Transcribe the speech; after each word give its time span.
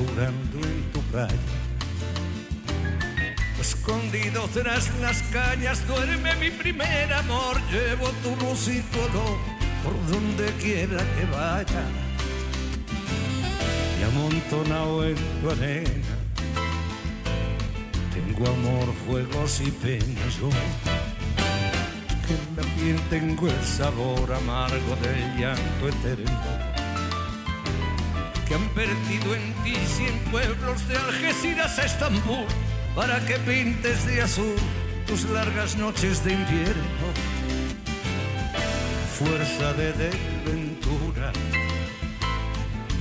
Sigue 0.00 0.06
jugando 0.06 0.66
en 0.66 0.92
tu 0.92 1.00
playa. 1.10 1.34
Escondido 3.60 4.48
tras 4.52 4.90
las 5.00 5.22
cañas 5.24 5.86
duerme 5.86 6.34
mi 6.36 6.50
primer 6.50 7.12
amor. 7.12 7.56
Llevo 7.70 8.08
tu 8.22 8.44
luz 8.44 8.68
y 8.68 8.80
tu 8.80 8.98
por 9.82 10.10
donde 10.10 10.52
quiera 10.62 10.98
que 10.98 11.24
vaya. 11.30 11.84
Y 13.98 14.02
amontonado 14.02 15.04
en 15.04 15.16
tu 15.16 15.50
arena 15.50 16.16
tengo 18.14 18.50
amor, 18.50 18.94
juegos 19.06 19.60
y 19.60 19.70
penas. 19.70 20.38
Que 22.26 22.34
en 22.34 22.56
la 22.56 22.62
piel 22.74 23.00
tengo 23.10 23.48
el 23.48 23.64
sabor 23.64 24.32
amargo 24.32 24.96
del 25.02 25.36
llanto 25.38 25.88
eterno 25.88 26.59
que 28.50 28.56
han 28.56 28.68
perdido 28.70 29.32
en 29.36 29.54
ti 29.62 29.76
cien 29.86 30.18
pueblos 30.32 30.88
de 30.88 30.96
Algeciras 30.96 31.78
a 31.78 31.84
Estambul 31.84 32.46
para 32.96 33.24
que 33.24 33.34
pintes 33.38 34.04
de 34.06 34.22
azul 34.22 34.56
tus 35.06 35.22
largas 35.30 35.76
noches 35.76 36.24
de 36.24 36.32
invierno. 36.32 37.06
Fuerza 39.16 39.72
de 39.74 39.92
desventura, 39.92 41.32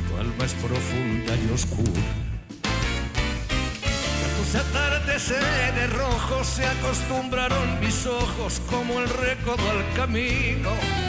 tu 0.08 0.18
alma 0.18 0.46
es 0.46 0.54
profunda 0.54 1.34
y 1.36 1.52
oscura. 1.52 2.04
A 4.24 4.38
tus 4.38 4.54
atardeceres 4.54 5.94
rojos 5.94 6.46
se 6.46 6.68
acostumbraron 6.68 7.80
mis 7.80 8.06
ojos 8.06 8.62
como 8.70 9.00
el 9.00 9.10
recodo 9.10 9.68
al 9.72 9.94
camino 9.96 11.09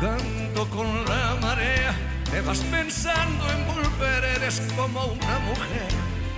jugando 0.00 0.68
con 0.70 0.86
la 1.04 1.36
marea, 1.42 1.94
te 2.30 2.40
vas 2.40 2.60
pensando 2.60 3.44
en 3.50 3.66
volver, 3.66 4.24
eres 4.36 4.62
como 4.74 5.04
una 5.04 5.38
mujer 5.40 5.90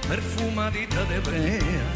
perfumadita 0.09 1.05
de 1.05 1.21
brea, 1.21 1.89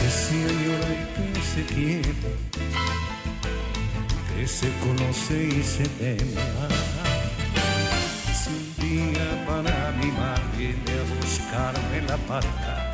que 0.00 0.10
se 0.10 0.40
llora 0.62 0.92
y 0.92 1.32
que 1.32 1.40
se 1.40 1.64
quiere, 1.74 2.14
que 4.36 4.46
se 4.46 4.70
conoce 4.80 5.44
y 5.44 5.62
se 5.62 5.88
teme. 5.88 6.42
Es 8.30 8.46
un 8.46 8.74
día 8.76 9.46
para 9.46 9.92
mi 9.92 10.12
madre 10.12 10.42
viene 10.56 10.92
a 11.00 11.04
buscarme 11.16 12.02
la 12.06 12.16
barca, 12.28 12.90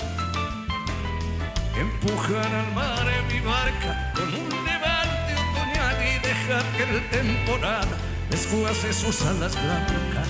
empujar 1.76 2.54
al 2.54 2.72
mar 2.72 3.06
en 3.18 3.34
mi 3.34 3.40
barca 3.40 4.12
con 4.14 4.28
un 4.28 4.64
que 6.46 6.82
el 6.82 7.08
temporal 7.08 7.88
desguace 8.28 8.92
sus 8.92 9.22
alas 9.22 9.54
blancas 9.54 10.28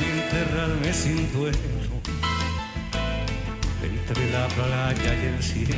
y 0.00 0.04
enterrarme 0.20 0.92
sin 0.92 1.32
duelo 1.32 1.58
entre 3.84 4.30
la 4.32 4.48
playa 4.48 5.14
y 5.14 5.26
el 5.26 5.40
cielo. 5.40 5.76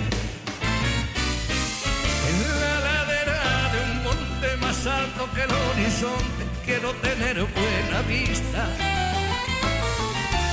En 2.29 2.61
la 2.61 2.81
ladera 2.87 3.73
de 3.73 3.79
un 3.85 4.03
monte 4.05 4.57
más 4.63 4.87
alto 4.87 5.29
que 5.35 5.43
el 5.43 5.51
horizonte 5.53 6.43
quiero 6.65 6.93
tener 6.95 7.37
buena 7.45 8.01
vista. 8.09 8.67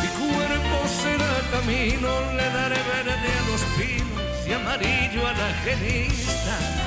Mi 0.02 0.10
cuerpo 0.20 0.78
será 1.02 1.34
camino, 1.50 2.10
le 2.34 2.44
daré 2.44 2.82
verde 2.92 3.30
a 3.40 3.50
los 3.50 3.62
pinos 3.78 4.48
y 4.48 4.52
amarillo 4.52 5.28
a 5.28 5.32
la 5.32 5.54
genista 5.64 6.83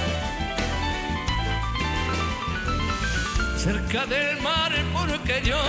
cerca 3.66 4.06
del 4.06 4.40
mar 4.42 4.70
porque 4.92 5.42
yo 5.42 5.60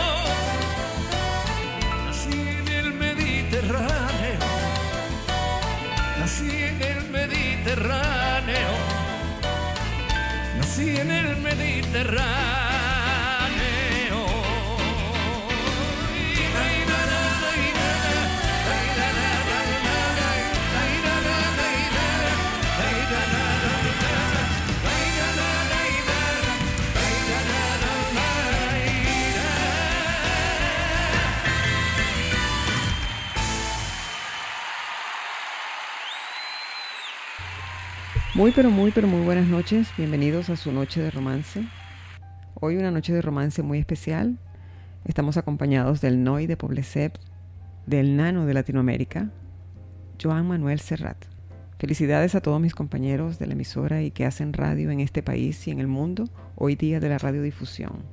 nací 2.06 2.40
en 2.60 2.68
el 2.68 2.94
Mediterráneo, 2.94 4.40
nací 6.20 6.52
en 6.70 6.82
el 6.92 7.10
Mediterráneo, 7.10 8.70
nací 10.60 10.98
en 11.00 11.10
el 11.10 11.38
Mediterráneo. 11.38 12.67
Muy, 38.38 38.52
pero 38.52 38.70
muy, 38.70 38.92
pero 38.92 39.08
muy 39.08 39.22
buenas 39.22 39.48
noches. 39.48 39.88
Bienvenidos 39.98 40.52
a 40.52 40.58
su 40.58 40.72
noche 40.72 41.02
de 41.02 41.10
romance. 41.10 41.64
Hoy 42.54 42.78
una 42.78 42.92
noche 42.92 43.12
de 43.12 43.24
romance 43.24 43.64
muy 43.64 43.80
especial. 43.80 44.38
Estamos 45.06 45.38
acompañados 45.38 46.02
del 46.02 46.24
NOI 46.24 46.46
de 46.46 46.56
Poblesep, 46.56 47.16
del 47.88 48.16
Nano 48.16 48.46
de 48.46 48.54
Latinoamérica, 48.54 49.32
Joan 50.22 50.48
Manuel 50.48 50.80
Serrat. 50.80 51.18
Felicidades 51.80 52.36
a 52.36 52.42
todos 52.42 52.62
mis 52.62 52.76
compañeros 52.76 53.40
de 53.40 53.48
la 53.48 53.54
emisora 53.54 54.04
y 54.04 54.12
que 54.12 54.28
hacen 54.28 54.54
radio 54.54 54.92
en 54.92 55.00
este 55.00 55.24
país 55.24 55.68
y 55.68 55.72
en 55.72 55.80
el 55.80 55.88
mundo, 55.88 56.26
hoy 56.56 56.76
día 56.76 57.00
de 57.00 57.10
la 57.10 57.18
radiodifusión. 57.18 58.04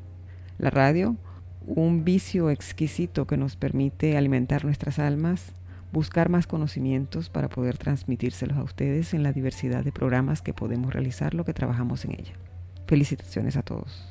La 0.57 0.71
radio, 0.71 1.19
un 1.67 2.03
vicio 2.03 2.49
exquisito 2.49 3.27
que 3.27 3.37
nos 3.37 3.57
permite 3.57 4.17
alimentar 4.17 4.65
nuestras 4.65 4.99
almas 4.99 5.53
buscar 5.95 6.29
más 6.29 6.47
conocimientos 6.47 7.31
para 7.31 7.49
poder 7.49 7.79
transmitírselos 7.79 8.59
a 8.59 8.63
ustedes 8.63 9.15
en 9.15 9.23
la 9.23 9.33
diversidad 9.33 9.83
de 9.83 9.93
programas 9.93 10.43
que 10.43 10.53
podemos 10.53 10.93
realizar 10.93 11.33
lo 11.33 11.47
que 11.47 11.55
trabajamos 11.55 12.05
en 12.05 12.13
ella. 12.13 12.35
Felicitaciones 12.87 13.57
a 13.57 13.63
todos. 13.63 14.07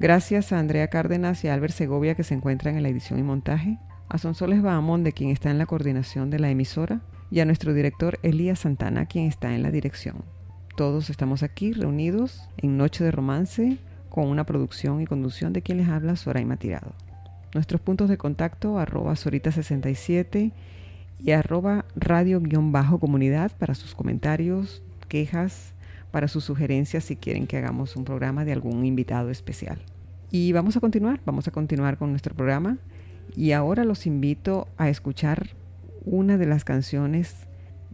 Gracias 0.00 0.52
a 0.52 0.60
Andrea 0.60 0.88
Cárdenas 0.88 1.44
y 1.44 1.48
a 1.48 1.54
Albert 1.54 1.74
Segovia 1.74 2.14
que 2.14 2.22
se 2.22 2.34
encuentran 2.34 2.76
en 2.76 2.84
la 2.84 2.88
edición 2.88 3.18
y 3.18 3.22
montaje, 3.22 3.78
a 4.08 4.16
Sonsoles 4.16 4.62
Bahamón 4.62 5.04
de 5.04 5.12
quien 5.12 5.30
está 5.30 5.50
en 5.50 5.58
la 5.58 5.66
coordinación 5.66 6.30
de 6.30 6.38
la 6.38 6.50
emisora 6.50 7.02
y 7.30 7.40
a 7.40 7.44
nuestro 7.44 7.74
director 7.74 8.18
Elías 8.22 8.60
Santana, 8.60 9.06
quien 9.06 9.26
está 9.26 9.54
en 9.54 9.62
la 9.62 9.70
dirección. 9.70 10.24
Todos 10.76 11.10
estamos 11.10 11.42
aquí 11.42 11.72
reunidos 11.72 12.48
en 12.56 12.78
Noche 12.78 13.02
de 13.02 13.10
Romance 13.10 13.78
con 14.08 14.28
una 14.28 14.46
producción 14.46 15.02
y 15.02 15.06
conducción 15.06 15.52
de 15.52 15.62
quien 15.62 15.78
les 15.78 15.88
habla 15.88 16.14
Soraima 16.14 16.56
Tirado. 16.56 16.94
Nuestros 17.52 17.80
puntos 17.80 18.08
de 18.08 18.18
contacto 18.18 18.78
arroba 18.78 19.14
Sorita67 19.14 20.52
y 21.20 21.32
arroba 21.32 21.84
radio-comunidad 21.96 23.52
para 23.58 23.74
sus 23.74 23.94
comentarios, 23.94 24.82
quejas, 25.08 25.72
para 26.10 26.28
sus 26.28 26.44
sugerencias 26.44 27.04
si 27.04 27.16
quieren 27.16 27.46
que 27.46 27.56
hagamos 27.56 27.96
un 27.96 28.04
programa 28.04 28.44
de 28.44 28.52
algún 28.52 28.84
invitado 28.84 29.30
especial. 29.30 29.78
Y 30.30 30.52
vamos 30.52 30.76
a 30.76 30.80
continuar, 30.80 31.20
vamos 31.24 31.48
a 31.48 31.50
continuar 31.50 31.98
con 31.98 32.10
nuestro 32.10 32.34
programa 32.34 32.78
y 33.36 33.52
ahora 33.52 33.84
los 33.84 34.06
invito 34.06 34.68
a 34.76 34.88
escuchar 34.88 35.50
una 36.04 36.38
de 36.38 36.46
las 36.46 36.64
canciones 36.64 37.48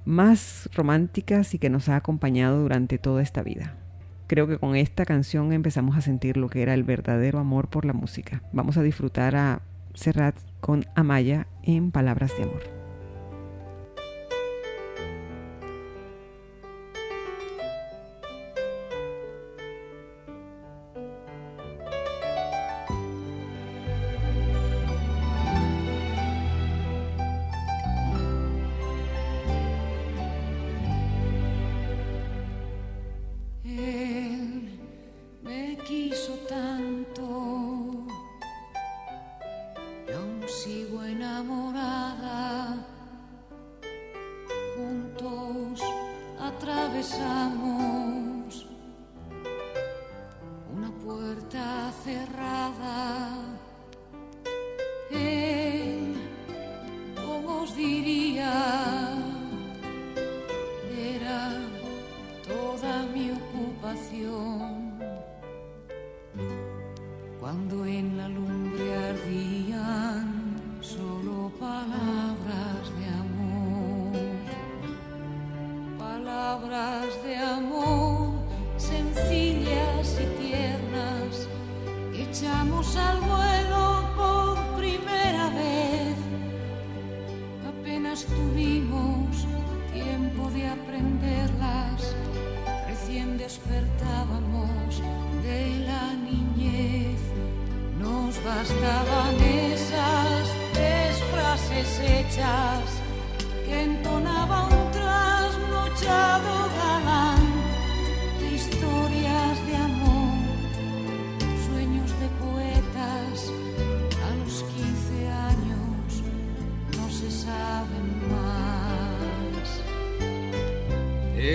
más 0.04 0.68
románticas 0.74 1.54
y 1.54 1.58
que 1.58 1.70
nos 1.70 1.88
ha 1.88 1.96
acompañado 1.96 2.60
durante 2.60 2.98
toda 2.98 3.22
esta 3.22 3.42
vida. 3.42 3.74
Creo 4.26 4.46
que 4.46 4.58
con 4.58 4.74
esta 4.76 5.04
canción 5.04 5.52
empezamos 5.52 5.96
a 5.96 6.00
sentir 6.00 6.36
lo 6.36 6.48
que 6.48 6.62
era 6.62 6.74
el 6.74 6.82
verdadero 6.82 7.38
amor 7.38 7.68
por 7.68 7.84
la 7.84 7.92
música. 7.92 8.42
Vamos 8.52 8.76
a 8.76 8.82
disfrutar 8.82 9.36
a 9.36 9.60
Serrat 9.94 10.36
con 10.60 10.86
Amaya 10.94 11.46
en 11.62 11.90
Palabras 11.90 12.32
de 12.36 12.44
Amor. 12.44 12.83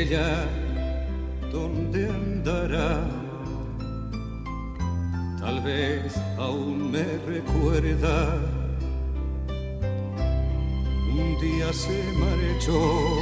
ella 0.09 0.47
dónde 1.51 2.09
andará. 2.09 2.99
Tal 5.39 5.61
vez 5.61 6.15
aún 6.37 6.91
me 6.91 7.03
recuerda. 7.27 8.37
Un 11.11 11.39
día 11.41 11.71
se 11.73 12.01
marchó 12.13 13.17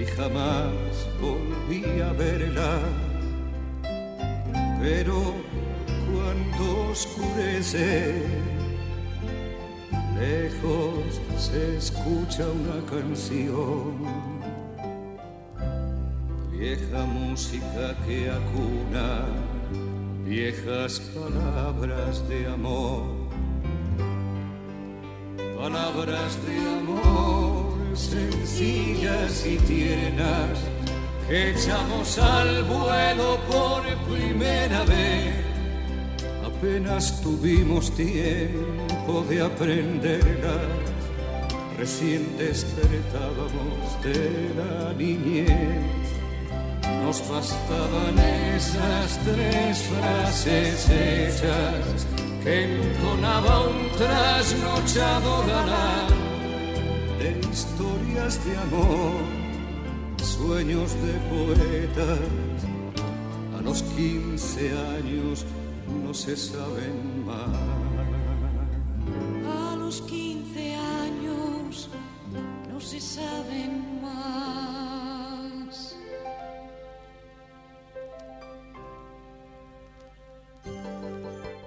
y 0.00 0.04
jamás 0.16 0.72
volví 1.20 2.00
a 2.00 2.12
verla. 2.12 2.78
Pero 4.80 5.34
cuando 6.12 6.90
oscurece, 6.90 8.22
vieja 16.50 17.04
música 17.06 17.94
que 18.04 18.28
acuna 18.28 19.26
viejas 20.24 21.00
palabras 21.14 22.26
de 22.28 22.46
amor, 22.46 23.04
palabras 25.56 26.36
de 26.46 26.56
amor 26.80 27.74
sencillas 27.96 29.46
y 29.46 29.56
tiernas 29.58 30.58
que 31.28 31.50
echamos 31.52 32.18
al 32.18 32.64
vuelo 32.64 33.38
por 33.48 33.82
primera 34.12 34.84
vez. 34.84 35.34
Apenas 36.44 37.20
tuvimos 37.20 37.94
tiempo 37.94 39.24
de 39.28 39.42
aprenderlas 39.42 40.93
recién 41.84 42.24
despertábamos 42.38 44.02
de 44.02 44.50
la 44.56 44.94
niñez. 44.94 46.06
Nos 47.02 47.18
bastaban 47.28 48.18
esas 48.56 49.20
tres 49.26 49.82
frases 49.92 50.88
hechas 50.88 52.06
que 52.42 52.54
entonaba 52.72 53.68
un 53.68 53.90
trasnochado 53.98 55.30
galán 55.46 56.08
de 57.18 57.28
historias 57.52 58.34
de 58.46 58.56
amor, 58.66 59.20
sueños 60.22 60.90
de 61.04 61.12
poetas. 61.34 62.60
A 63.58 63.60
los 63.60 63.82
quince 63.94 64.72
años 64.96 65.44
no 66.02 66.14
se 66.14 66.34
saben 66.34 67.26
más. 67.26 67.84
Saben 73.14 74.00
más. 74.02 75.96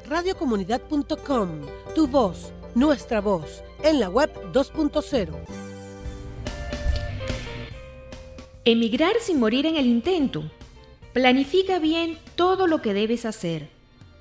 Radiocomunidad.com, 0.08 1.50
tu 1.96 2.08
voz, 2.08 2.52
nuestra 2.76 3.22
voz, 3.22 3.64
en 3.84 4.00
la 4.00 4.10
web 4.10 4.30
2.0. 4.52 5.30
Emigrar 8.66 9.14
sin 9.22 9.40
morir 9.40 9.66
en 9.66 9.78
el 9.78 9.86
intento. 9.86 10.44
Planifica 11.14 11.80
bien 11.80 12.18
todo 12.36 12.68
lo 12.68 12.82
que 12.82 12.94
debes 12.94 13.26
hacer. 13.26 13.70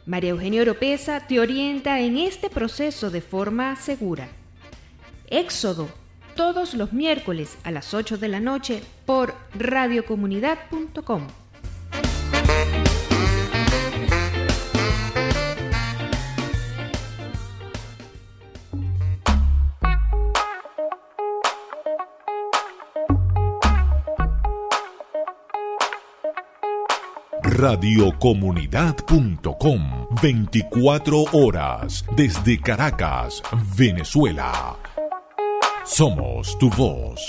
María 0.06 0.30
Eugenia 0.30 0.62
Oropesa 0.62 1.26
te 1.26 1.40
orienta 1.40 1.98
en 1.98 2.18
este 2.18 2.48
proceso 2.48 3.10
de 3.10 3.20
forma 3.20 3.74
segura. 3.74 4.28
Éxodo 5.28 5.88
todos 6.36 6.74
los 6.74 6.92
miércoles 6.92 7.58
a 7.64 7.72
las 7.72 7.94
8 7.94 8.18
de 8.18 8.28
la 8.28 8.40
noche 8.40 8.82
por 9.04 9.34
radiocomunidad.com. 9.54 11.26
radiocomunidad.com 27.42 30.08
24 30.20 31.24
horas 31.32 32.04
desde 32.14 32.60
Caracas, 32.60 33.42
Venezuela. 33.76 34.76
Somos 35.86 36.58
tu 36.58 36.68
voz. 36.70 37.24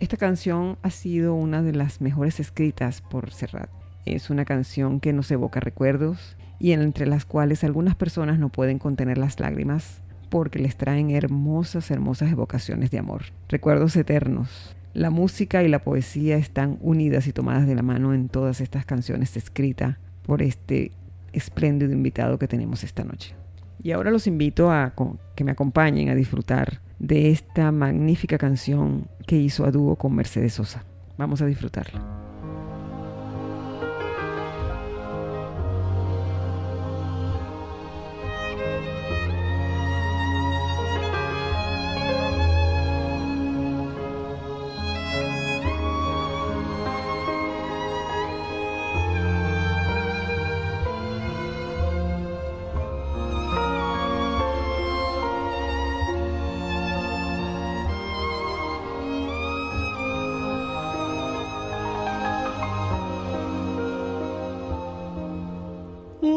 Esta 0.00 0.16
canción 0.16 0.78
ha 0.82 0.90
sido 0.90 1.32
una 1.32 1.62
de 1.62 1.72
las 1.72 2.00
mejores 2.00 2.40
escritas 2.40 3.00
por 3.02 3.30
Serrat. 3.30 3.70
Es 4.04 4.30
una 4.30 4.44
canción 4.44 4.98
que 4.98 5.12
nos 5.12 5.30
evoca 5.30 5.60
recuerdos 5.60 6.36
y 6.58 6.72
entre 6.72 7.06
las 7.06 7.24
cuales 7.24 7.62
algunas 7.62 7.94
personas 7.94 8.40
no 8.40 8.48
pueden 8.48 8.80
contener 8.80 9.16
las 9.16 9.38
lágrimas 9.38 10.02
porque 10.28 10.58
les 10.58 10.76
traen 10.76 11.10
hermosas, 11.10 11.88
hermosas 11.92 12.32
evocaciones 12.32 12.90
de 12.90 12.98
amor, 12.98 13.26
recuerdos 13.48 13.94
eternos. 13.94 14.74
La 14.92 15.10
música 15.10 15.62
y 15.62 15.68
la 15.68 15.84
poesía 15.84 16.36
están 16.36 16.78
unidas 16.80 17.28
y 17.28 17.32
tomadas 17.32 17.66
de 17.66 17.76
la 17.76 17.82
mano 17.82 18.12
en 18.12 18.28
todas 18.28 18.60
estas 18.60 18.84
canciones 18.84 19.36
escritas 19.36 19.98
por 20.24 20.42
este 20.42 20.90
espléndido 21.32 21.92
invitado 21.92 22.38
que 22.38 22.48
tenemos 22.48 22.82
esta 22.82 23.04
noche. 23.04 23.36
Y 23.82 23.92
ahora 23.92 24.10
los 24.10 24.26
invito 24.26 24.70
a 24.70 24.94
que 25.34 25.44
me 25.44 25.52
acompañen 25.52 26.08
a 26.08 26.14
disfrutar 26.14 26.80
de 26.98 27.30
esta 27.30 27.72
magnífica 27.72 28.38
canción 28.38 29.08
que 29.26 29.36
hizo 29.36 29.64
a 29.64 29.70
dúo 29.70 29.96
con 29.96 30.14
Mercedes 30.14 30.54
Sosa. 30.54 30.84
Vamos 31.18 31.42
a 31.42 31.46
disfrutarla. 31.46 32.31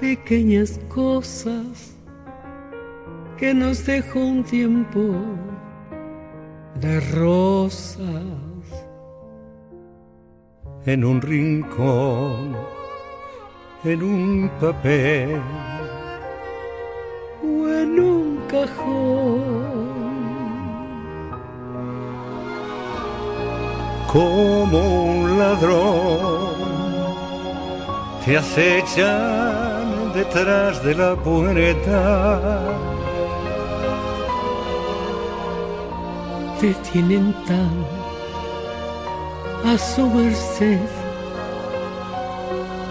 pequeñas 0.00 0.78
cosas 0.88 1.94
que 3.38 3.54
nos 3.54 3.84
dejó 3.86 4.20
un 4.20 4.44
tiempo 4.44 5.00
de 6.80 7.00
rosas 7.12 8.06
en 10.84 11.04
un 11.04 11.20
rincón, 11.20 12.56
en 13.84 14.02
un 14.02 14.50
papel 14.60 15.40
o 17.42 17.68
en 17.68 18.00
un 18.00 18.38
cajón. 18.48 19.86
Como 24.12 25.04
un 25.04 25.38
ladrón 25.38 26.56
te 28.24 28.36
acecha 28.36 29.55
detrás 30.16 30.82
de 30.82 30.94
la 30.94 31.14
puerta. 31.14 32.48
Te 36.60 36.72
tienen 36.90 37.34
tan 37.46 37.74
a 39.70 39.76
su 39.76 40.08
merced 40.08 40.88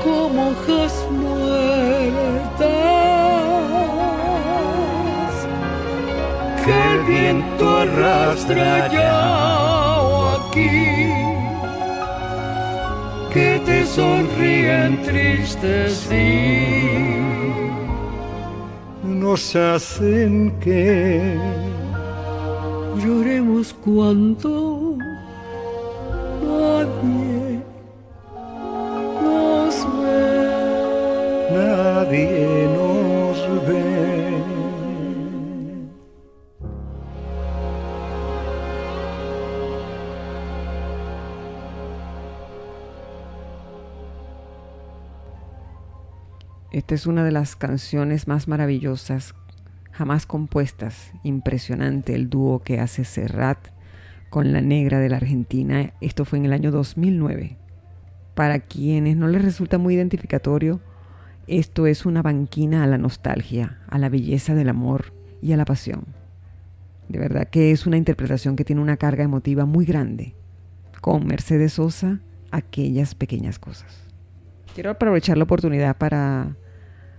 como 0.04 0.50
hojas 0.50 0.94
muertas 1.10 2.66
que 6.64 6.76
el 6.94 7.02
viento 7.14 7.78
arrastra 7.78 8.88
ya 8.92 10.36
aquí 10.36 11.25
sonríen 13.96 15.02
tristes 15.04 16.08
sí 16.10 17.16
nos 19.04 19.56
hacen 19.56 20.52
que 20.60 21.38
lloremos 23.02 23.74
cuando 23.86 24.98
nadie 26.44 27.35
Esta 46.76 46.94
es 46.94 47.08
una 47.08 47.24
de 47.24 47.32
las 47.32 47.56
canciones 47.56 48.28
más 48.28 48.50
maravillosas 48.50 49.34
jamás 49.94 50.26
compuestas. 50.26 51.14
Impresionante 51.24 52.14
el 52.16 52.30
dúo 52.30 52.64
que 52.64 52.82
hace 52.82 53.06
Serrat 53.06 53.70
con 54.30 54.52
la 54.52 54.60
negra 54.60 55.00
de 55.00 55.08
la 55.08 55.16
Argentina. 55.16 55.94
Esto 56.02 56.26
fue 56.26 56.38
en 56.38 56.44
el 56.44 56.52
año 56.52 56.72
2009. 56.72 57.56
Para 58.34 58.60
quienes 58.60 59.16
no 59.16 59.30
les 59.30 59.42
resulta 59.42 59.78
muy 59.78 59.94
identificatorio, 59.94 60.82
esto 61.48 61.88
es 61.88 62.06
una 62.06 62.22
banquina 62.22 62.84
a 62.84 62.88
la 62.88 62.98
nostalgia, 62.98 63.80
a 63.88 63.98
la 63.98 64.10
belleza 64.10 64.54
del 64.54 64.68
amor 64.68 65.14
y 65.42 65.54
a 65.54 65.58
la 65.58 65.64
pasión. 65.64 66.04
De 67.08 67.20
verdad 67.20 67.48
que 67.48 67.72
es 67.72 67.88
una 67.88 67.96
interpretación 67.96 68.58
que 68.58 68.66
tiene 68.66 68.82
una 68.82 68.98
carga 68.98 69.24
emotiva 69.24 69.64
muy 69.64 69.86
grande. 69.86 70.36
Con 71.00 71.26
Mercedes 71.26 71.72
Sosa, 71.72 72.20
aquellas 72.52 73.16
pequeñas 73.16 73.60
cosas. 73.60 74.04
Quiero 74.74 74.90
aprovechar 74.90 75.38
la 75.38 75.46
oportunidad 75.46 75.96
para 75.96 76.58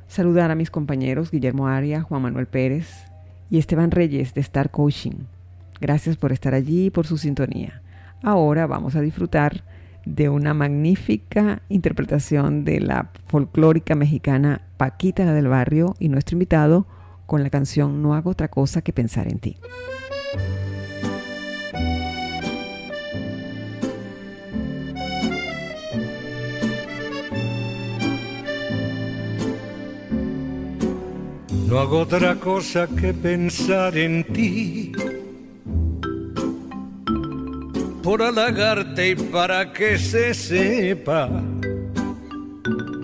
saludar 0.08 0.50
a 0.50 0.54
mis 0.54 0.70
compañeros 0.70 1.30
Guillermo 1.30 1.68
Aria, 1.68 2.02
Juan 2.02 2.22
Manuel 2.22 2.46
Pérez 2.46 2.88
y 3.50 3.58
Esteban 3.58 3.90
Reyes 3.90 4.34
de 4.34 4.40
Star 4.40 4.70
Coaching. 4.70 5.24
Gracias 5.80 6.16
por 6.16 6.32
estar 6.32 6.54
allí 6.54 6.86
y 6.86 6.90
por 6.90 7.06
su 7.06 7.18
sintonía. 7.18 7.82
Ahora 8.22 8.66
vamos 8.66 8.96
a 8.96 9.00
disfrutar 9.00 9.64
de 10.04 10.28
una 10.28 10.54
magnífica 10.54 11.62
interpretación 11.68 12.64
de 12.64 12.80
la 12.80 13.10
folclórica 13.26 13.94
mexicana 13.94 14.62
Paquita 14.76 15.24
la 15.24 15.34
del 15.34 15.48
Barrio 15.48 15.94
y 15.98 16.08
nuestro 16.08 16.34
invitado 16.34 16.86
con 17.26 17.42
la 17.42 17.50
canción 17.50 18.02
No 18.02 18.14
hago 18.14 18.30
otra 18.30 18.48
cosa 18.48 18.82
que 18.82 18.92
pensar 18.92 19.26
en 19.28 19.38
ti. 19.38 19.56
No 31.66 31.80
hago 31.80 32.00
otra 32.00 32.36
cosa 32.36 32.86
que 32.86 33.12
pensar 33.12 33.98
en 33.98 34.22
ti. 34.32 34.92
Por 38.04 38.22
halagarte 38.22 39.10
y 39.10 39.14
para 39.16 39.72
que 39.72 39.98
se 39.98 40.32
sepa, 40.32 41.28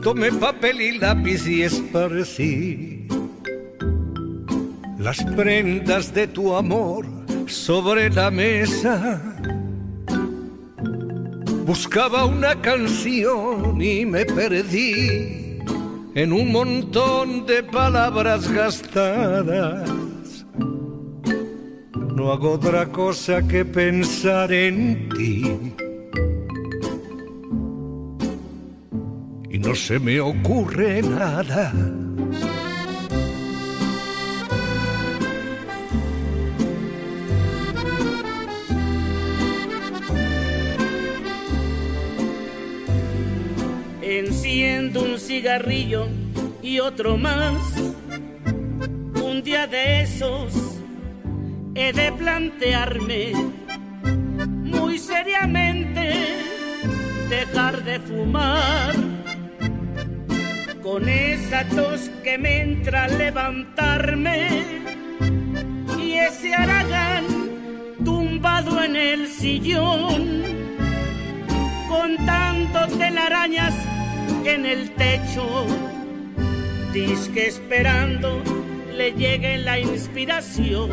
tomé 0.01 0.31
papel 0.31 0.81
y 0.81 0.99
lápiz 0.99 1.45
y 1.45 1.63
esparcí 1.63 3.09
las 4.97 5.25
prendas 5.35 6.15
de 6.15 6.29
tu 6.29 6.55
amor 6.55 7.05
sobre 7.49 8.11
la 8.11 8.31
mesa. 8.31 9.21
Buscaba 11.67 12.27
una 12.27 12.55
canción 12.61 13.83
y 13.83 14.07
me 14.07 14.25
perdí 14.25 15.42
en 16.15 16.33
un 16.33 16.53
montón 16.53 17.47
de 17.47 17.63
palabras 17.63 18.51
gastadas. 18.51 19.91
No 22.15 22.31
hago 22.31 22.53
otra 22.53 22.87
cosa 22.87 23.47
que 23.47 23.65
pensar 23.65 24.53
en 24.53 25.09
ti. 25.09 25.59
Y 29.51 29.59
no 29.59 29.75
se 29.75 29.99
me 29.99 30.21
ocurre 30.21 31.03
nada. 31.03 31.73
Un 44.91 45.19
cigarrillo 45.19 46.09
y 46.61 46.81
otro 46.81 47.17
más. 47.17 47.77
Un 49.23 49.43
día 49.45 49.69
de 49.69 50.03
esos 50.03 50.81
he 51.75 51.93
de 51.93 52.11
plantearme 52.13 53.33
muy 54.65 54.99
seriamente 54.99 56.15
dejar 57.29 57.85
de 57.85 58.01
fumar. 58.01 58.95
Con 60.83 61.09
esa 61.09 61.65
tos 61.69 62.11
que 62.25 62.37
me 62.37 62.63
entra 62.63 63.05
a 63.05 63.09
levantarme 63.09 64.49
y 65.97 66.13
ese 66.15 66.55
aragán 66.55 67.25
tumbado 68.05 68.83
en 68.83 68.97
el 68.97 69.29
sillón, 69.29 70.43
contando 71.89 72.89
telarañas 72.99 73.92
en 74.45 74.67
el 74.67 74.91
techo, 74.95 75.67
disque 76.93 77.47
esperando 77.47 78.43
le 78.97 79.13
llegue 79.13 79.59
la 79.59 79.79
inspiración 79.79 80.91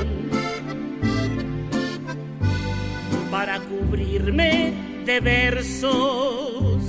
para 3.32 3.60
cubrirme 3.60 4.74
de 5.06 5.20
versos. 5.20 6.84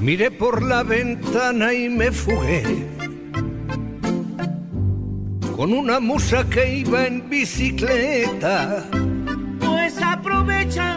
Miré 0.00 0.30
por 0.30 0.62
la 0.62 0.82
ventana 0.82 1.74
y 1.74 1.88
me 1.88 2.10
fugué 2.10 2.99
con 5.60 5.74
una 5.74 6.00
musa 6.00 6.48
que 6.48 6.78
iba 6.78 7.06
en 7.06 7.28
bicicleta. 7.28 8.82
Pues 9.58 10.00
aprovecha 10.00 10.96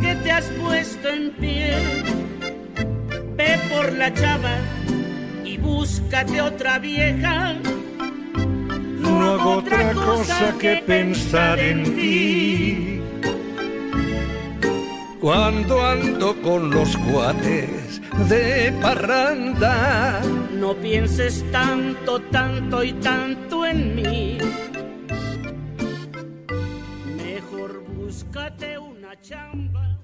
que 0.00 0.12
te 0.24 0.32
has 0.32 0.44
puesto 0.60 1.08
en 1.08 1.30
pie. 1.30 1.72
Ve 3.36 3.56
por 3.70 3.92
la 3.92 4.12
chava 4.12 4.56
y 5.44 5.56
búscate 5.58 6.40
otra 6.40 6.80
vieja. 6.80 7.54
No 8.98 9.30
hago 9.30 9.50
otra 9.58 9.92
cosa 9.92 10.52
que 10.58 10.82
pensar 10.84 11.60
en 11.60 11.84
ti. 11.94 12.95
Cuando 15.20 15.84
ando 15.84 16.40
con 16.42 16.70
los 16.70 16.96
cuates 16.98 18.00
de 18.28 18.72
parranda, 18.82 20.20
No 20.52 20.74
pienses 20.74 21.44
tanto, 21.50 22.20
tanto 22.30 22.82
y 22.84 22.92
tanto 22.94 23.64
en 23.66 23.94
mí. 23.94 24.38
Mejor 27.16 27.82
búscate 27.94 28.78
una 28.78 29.20
chamba. 29.20 29.98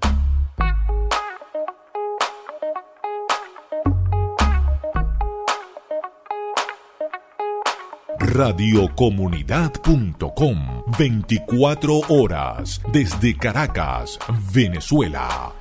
Radiocomunidad.com 8.18 10.81
24 10.98 12.00
horas 12.08 12.82
desde 12.92 13.34
Caracas, 13.34 14.18
Venezuela. 14.52 15.54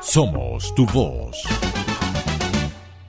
Somos 0.00 0.74
tu 0.74 0.86
voz. 0.86 1.42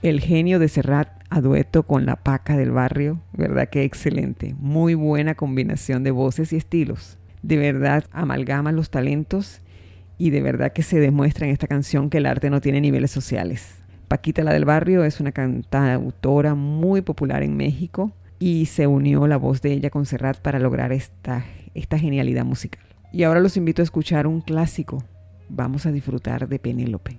El 0.02 0.20
genio 0.20 0.58
de 0.58 0.68
Serrat 0.68 1.08
a 1.30 1.40
dueto 1.40 1.84
con 1.84 2.04
la 2.04 2.16
paca 2.16 2.58
del 2.58 2.72
barrio, 2.72 3.20
¿verdad? 3.32 3.70
que 3.70 3.84
excelente. 3.84 4.54
Muy 4.58 4.94
buena 4.94 5.34
combinación 5.34 6.04
de 6.04 6.10
voces 6.10 6.52
y 6.52 6.56
estilos. 6.56 7.16
De 7.42 7.56
verdad 7.56 8.04
amalgama 8.12 8.72
los 8.72 8.90
talentos 8.90 9.62
y 10.18 10.28
de 10.28 10.42
verdad 10.42 10.72
que 10.72 10.82
se 10.82 11.00
demuestra 11.00 11.46
en 11.46 11.52
esta 11.52 11.68
canción 11.68 12.10
que 12.10 12.18
el 12.18 12.26
arte 12.26 12.50
no 12.50 12.60
tiene 12.60 12.82
niveles 12.82 13.10
sociales. 13.10 13.76
Paquita 14.08 14.44
la 14.44 14.52
del 14.52 14.66
barrio 14.66 15.04
es 15.04 15.20
una 15.20 15.32
cantautora 15.32 16.54
muy 16.54 17.00
popular 17.00 17.42
en 17.42 17.56
México 17.56 18.12
y 18.44 18.66
se 18.66 18.86
unió 18.86 19.26
la 19.26 19.38
voz 19.38 19.62
de 19.62 19.72
ella 19.72 19.88
con 19.88 20.04
Serrat 20.04 20.36
para 20.36 20.58
lograr 20.58 20.92
esta, 20.92 21.46
esta 21.72 21.98
genialidad 21.98 22.44
musical. 22.44 22.84
Y 23.10 23.22
ahora 23.22 23.40
los 23.40 23.56
invito 23.56 23.80
a 23.80 23.84
escuchar 23.84 24.26
un 24.26 24.42
clásico. 24.42 25.02
Vamos 25.48 25.86
a 25.86 25.92
disfrutar 25.92 26.46
de 26.46 26.58
Penélope. 26.58 27.16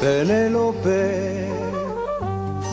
Penélope, 0.00 1.46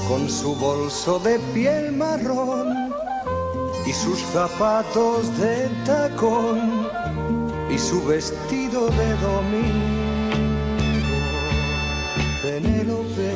con 0.07 0.27
su 0.27 0.55
bolso 0.55 1.19
de 1.19 1.37
piel 1.53 1.91
marrón 1.91 2.95
y 3.87 3.93
sus 3.93 4.19
zapatos 4.19 5.37
de 5.37 5.69
tacón 5.85 6.87
y 7.69 7.77
su 7.77 8.03
vestido 8.05 8.87
de 8.89 9.09
domingo. 9.17 10.05
Penélope 12.41 13.33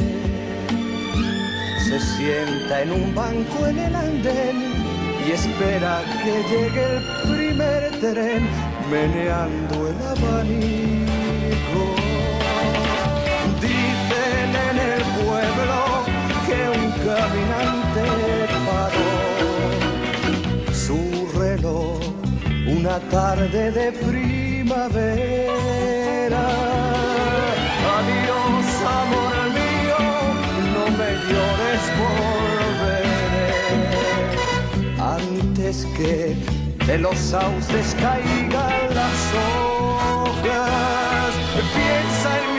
se 1.88 1.99
sienta 1.99 2.81
en 2.81 2.91
un 2.91 3.15
banco 3.15 3.67
en 3.67 3.79
el 3.79 3.95
andén 3.95 4.73
y 5.27 5.31
espera 5.31 6.01
que 6.23 6.43
llegue 6.49 6.83
el 6.97 7.03
primer 7.29 7.99
tren 7.99 8.47
meneando 8.89 9.88
el 9.88 9.95
abanico. 10.07 11.83
Dicen 13.62 14.51
en 14.69 14.77
el 14.93 15.01
pueblo 15.23 15.79
que 16.47 16.59
un 16.79 16.91
caminante 17.05 18.28
una 22.79 22.99
tarde 23.09 23.71
de 23.71 23.91
primavera. 23.91 24.77
Adiós, 27.97 28.67
amor 29.01 29.37
mío, 29.59 30.01
no 30.73 30.83
me 30.99 31.09
llores, 31.29 31.83
volveré 32.01 33.11
antes 35.17 35.75
que 35.97 36.13
de 36.85 36.95
los 36.97 37.17
sauces 37.17 37.87
caigan 37.99 38.81
las 38.99 39.19
hojas. 39.39 41.31
Piensa 41.75 42.29
en 42.41 42.47
mí, 42.53 42.58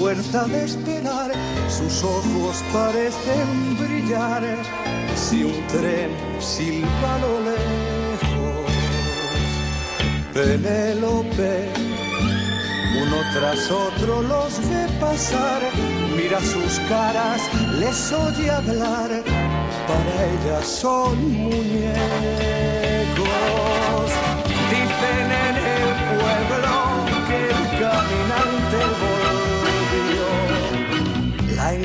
Fuerza 0.00 0.44
de 0.44 0.64
esperar, 0.64 1.30
sus 1.68 2.02
ojos 2.02 2.64
parecen 2.72 3.76
brillar 3.78 4.42
si 5.14 5.44
un 5.44 5.66
tren 5.66 6.10
silba 6.38 7.16
a 7.16 7.18
lo 7.18 7.34
lejos. 7.50 8.72
Penélope, 10.32 11.68
uno 13.02 13.16
tras 13.34 13.70
otro 13.70 14.22
los 14.22 14.58
ve 14.70 14.86
pasar, 14.98 15.60
mira 16.16 16.40
sus 16.40 16.80
caras, 16.88 17.42
les 17.78 18.10
oye 18.10 18.50
hablar, 18.50 19.10
para 19.86 20.14
ella 20.32 20.64
son 20.64 21.30
muñecos. 21.30 22.00
Dicen 24.72 25.26
en 25.46 25.56
el 25.76 25.88
pueblo 26.16 26.74
que 27.28 27.38
el 27.50 28.59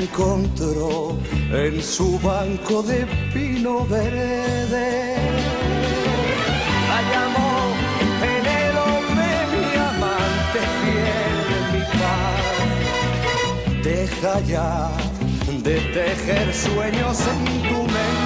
encontró 0.00 1.18
en 1.52 1.82
su 1.82 2.18
banco 2.20 2.82
de 2.82 3.06
pino 3.32 3.86
verde. 3.86 5.16
La 6.88 7.00
llamó 7.12 7.50
Penélope, 8.20 9.30
mi 9.52 9.66
amante 9.92 10.60
fiel, 10.80 11.36
mi 11.72 11.82
paz. 12.00 12.46
Deja 13.82 14.40
ya 14.40 14.90
de 15.62 15.76
tejer 15.80 16.54
sueños 16.54 17.18
en 17.20 17.44
tu 17.68 17.82
mente. 17.82 18.25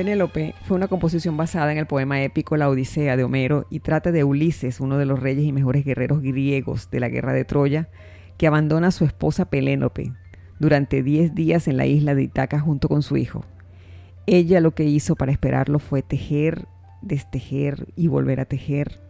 Penélope 0.00 0.54
fue 0.62 0.78
una 0.78 0.88
composición 0.88 1.36
basada 1.36 1.72
en 1.72 1.76
el 1.76 1.84
poema 1.84 2.22
épico 2.22 2.56
La 2.56 2.70
Odisea 2.70 3.18
de 3.18 3.24
Homero 3.24 3.66
y 3.68 3.80
trata 3.80 4.12
de 4.12 4.24
Ulises, 4.24 4.80
uno 4.80 4.96
de 4.96 5.04
los 5.04 5.20
reyes 5.20 5.44
y 5.44 5.52
mejores 5.52 5.84
guerreros 5.84 6.22
griegos 6.22 6.90
de 6.90 7.00
la 7.00 7.10
guerra 7.10 7.34
de 7.34 7.44
Troya, 7.44 7.90
que 8.38 8.46
abandona 8.46 8.86
a 8.86 8.92
su 8.92 9.04
esposa 9.04 9.50
Penélope 9.50 10.14
durante 10.58 11.02
10 11.02 11.34
días 11.34 11.68
en 11.68 11.76
la 11.76 11.84
isla 11.84 12.14
de 12.14 12.22
Itaca 12.22 12.60
junto 12.60 12.88
con 12.88 13.02
su 13.02 13.18
hijo. 13.18 13.44
Ella 14.24 14.62
lo 14.62 14.70
que 14.70 14.84
hizo 14.84 15.16
para 15.16 15.32
esperarlo 15.32 15.78
fue 15.78 16.00
tejer, 16.00 16.64
destejer 17.02 17.88
y 17.94 18.06
volver 18.06 18.40
a 18.40 18.46
tejer 18.46 19.02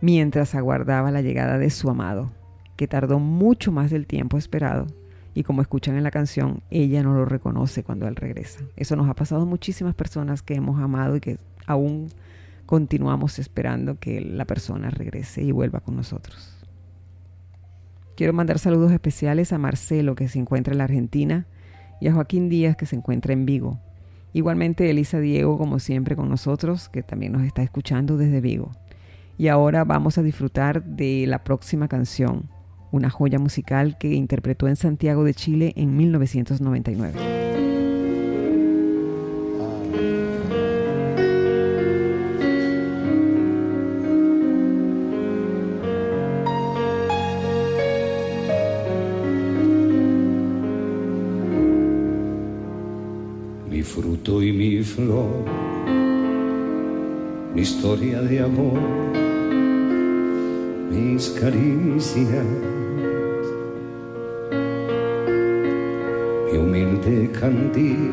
mientras 0.00 0.56
aguardaba 0.56 1.12
la 1.12 1.22
llegada 1.22 1.56
de 1.56 1.70
su 1.70 1.88
amado, 1.88 2.32
que 2.74 2.88
tardó 2.88 3.20
mucho 3.20 3.70
más 3.70 3.92
del 3.92 4.08
tiempo 4.08 4.38
esperado 4.38 4.88
y 5.36 5.42
como 5.42 5.60
escuchan 5.60 5.96
en 5.96 6.02
la 6.02 6.10
canción, 6.10 6.62
ella 6.70 7.02
no 7.02 7.12
lo 7.12 7.26
reconoce 7.26 7.84
cuando 7.84 8.08
él 8.08 8.16
regresa. 8.16 8.64
Eso 8.74 8.96
nos 8.96 9.06
ha 9.10 9.12
pasado 9.12 9.42
a 9.42 9.44
muchísimas 9.44 9.94
personas 9.94 10.40
que 10.40 10.54
hemos 10.54 10.80
amado 10.80 11.14
y 11.14 11.20
que 11.20 11.36
aún 11.66 12.08
continuamos 12.64 13.38
esperando 13.38 13.98
que 14.00 14.22
la 14.22 14.46
persona 14.46 14.88
regrese 14.88 15.42
y 15.42 15.52
vuelva 15.52 15.80
con 15.80 15.94
nosotros. 15.94 16.56
Quiero 18.16 18.32
mandar 18.32 18.58
saludos 18.58 18.92
especiales 18.92 19.52
a 19.52 19.58
Marcelo, 19.58 20.14
que 20.14 20.26
se 20.26 20.38
encuentra 20.38 20.72
en 20.72 20.78
la 20.78 20.84
Argentina, 20.84 21.46
y 22.00 22.08
a 22.08 22.14
Joaquín 22.14 22.48
Díaz, 22.48 22.74
que 22.74 22.86
se 22.86 22.96
encuentra 22.96 23.34
en 23.34 23.44
Vigo. 23.44 23.78
Igualmente 24.32 24.88
Elisa 24.88 25.20
Diego, 25.20 25.58
como 25.58 25.80
siempre, 25.80 26.16
con 26.16 26.30
nosotros, 26.30 26.88
que 26.88 27.02
también 27.02 27.32
nos 27.32 27.42
está 27.42 27.62
escuchando 27.62 28.16
desde 28.16 28.40
Vigo. 28.40 28.72
Y 29.36 29.48
ahora 29.48 29.84
vamos 29.84 30.16
a 30.16 30.22
disfrutar 30.22 30.82
de 30.82 31.26
la 31.26 31.44
próxima 31.44 31.88
canción, 31.88 32.48
una 32.90 33.10
joya 33.10 33.38
musical 33.38 33.96
que 33.98 34.14
interpretó 34.14 34.68
en 34.68 34.76
Santiago 34.76 35.24
de 35.24 35.34
Chile 35.34 35.72
en 35.76 35.96
1999. 35.96 37.46
mi 53.76 53.82
fruto 53.82 54.42
y 54.42 54.52
mi 54.52 54.82
flor, 54.82 55.44
mi 57.54 57.60
historia 57.60 58.22
de 58.22 58.40
amor, 58.40 58.80
mis 60.90 61.30
caricias, 61.30 62.46
mi 66.44 66.58
humilde 66.58 67.30
candil, 67.32 68.12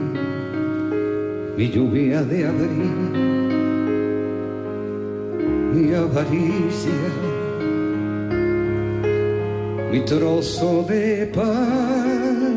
mi 1.57 1.69
lluvia 1.69 2.23
de 2.23 2.45
abril, 2.45 3.11
mi 5.73 5.93
avaricia, 5.93 7.09
mi 9.91 9.99
trozo 10.05 10.85
de 10.87 11.31
pan, 11.33 12.47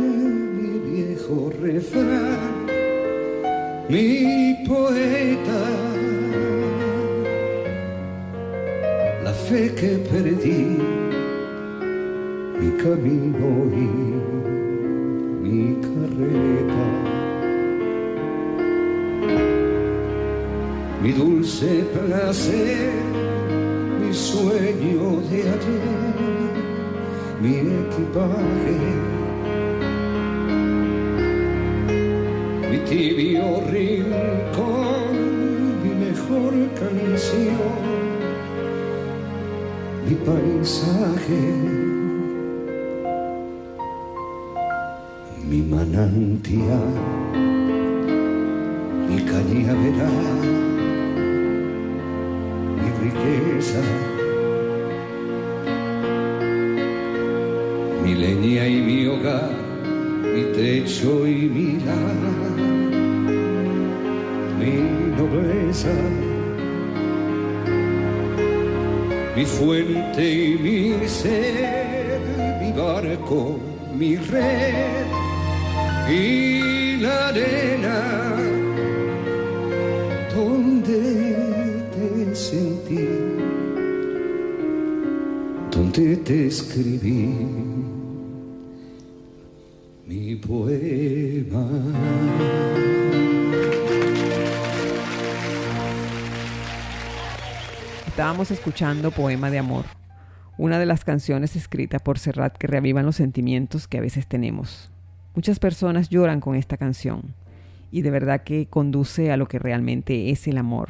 mi 0.57 0.79
viejo 0.91 1.51
refrán 1.63 2.57
mi 3.89 4.65
poeta, 4.67 5.96
fe 9.49 9.73
que 9.75 9.91
perdí, 10.11 10.79
mi 12.59 12.71
camino 12.83 13.49
y 13.85 13.87
mi 15.43 15.77
carreta, 15.87 16.87
mi 21.03 21.13
dulce 21.13 21.85
placer, 21.95 22.91
mi 24.01 24.13
sueño 24.13 25.21
de 25.31 25.39
ayer, 25.55 25.87
mi 27.41 27.55
equipaje 27.85 29.17
mi 32.71 32.79
tibio 32.79 33.63
rincón, 33.71 35.13
mi 35.83 35.93
mejor 36.07 36.53
canción, 36.75 38.16
mi 40.07 40.15
paisaje, 40.27 41.43
mi 45.49 45.61
manantial, 45.63 46.95
mi 49.09 49.19
cañaveral, 49.31 50.43
mi 52.79 52.89
riqueza. 53.03 53.83
Mi 58.03 58.15
leña 58.15 58.69
y 58.69 58.83
mi 58.83 59.07
hogar 59.09 59.67
mi 60.37 60.43
techo 60.53 61.27
y 61.27 61.49
mi 61.49 61.81
lar, 61.81 62.17
mi 64.59 64.73
nobleza, 65.17 65.95
mi 69.37 69.45
fuente 69.45 70.25
y 70.25 70.57
mi 70.57 71.07
ser, 71.07 72.21
mi 72.59 72.73
barco, 72.73 73.59
mi 73.95 74.17
red 74.17 75.05
y 76.09 76.97
la 77.03 77.29
arena 77.29 78.35
donde 80.35 81.01
te 81.95 82.35
sentí, 82.35 83.09
donde 85.71 86.17
te 86.17 86.47
escribí 86.47 87.29
mi 90.07 90.37
poema. 90.37 91.06
Estábamos 98.27 98.51
escuchando 98.51 99.13
Poema 99.13 99.53
de 99.53 99.61
Amor, 99.61 99.85
una 100.59 100.81
de 100.81 100.87
las 100.87 101.05
canciones 101.05 101.55
escritas 101.55 102.03
por 102.03 102.19
Serrat 102.19 102.57
que 102.57 102.67
reavivan 102.67 103.07
los 103.07 103.15
sentimientos 103.15 103.87
que 103.87 103.99
a 103.99 104.01
veces 104.01 104.27
tenemos. 104.27 104.91
Muchas 105.37 105.61
personas 105.61 106.09
lloran 106.09 106.41
con 106.41 106.57
esta 106.57 106.77
canción 106.77 107.37
y 107.93 108.03
de 108.03 108.11
verdad 108.11 108.43
que 108.43 108.67
conduce 108.67 109.31
a 109.31 109.37
lo 109.37 109.47
que 109.47 109.61
realmente 109.61 110.31
es 110.31 110.49
el 110.49 110.59
amor. 110.59 110.89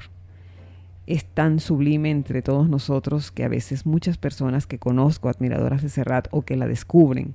Es 1.07 1.27
tan 1.27 1.61
sublime 1.61 2.11
entre 2.11 2.41
todos 2.41 2.71
nosotros 2.71 3.31
que 3.31 3.45
a 3.45 3.49
veces 3.49 3.85
muchas 3.85 4.17
personas 4.17 4.67
que 4.67 4.79
conozco, 4.79 5.29
admiradoras 5.29 5.83
de 5.83 5.91
Serrat 5.91 6.29
o 6.31 6.41
que 6.41 6.57
la 6.57 6.67
descubren, 6.67 7.35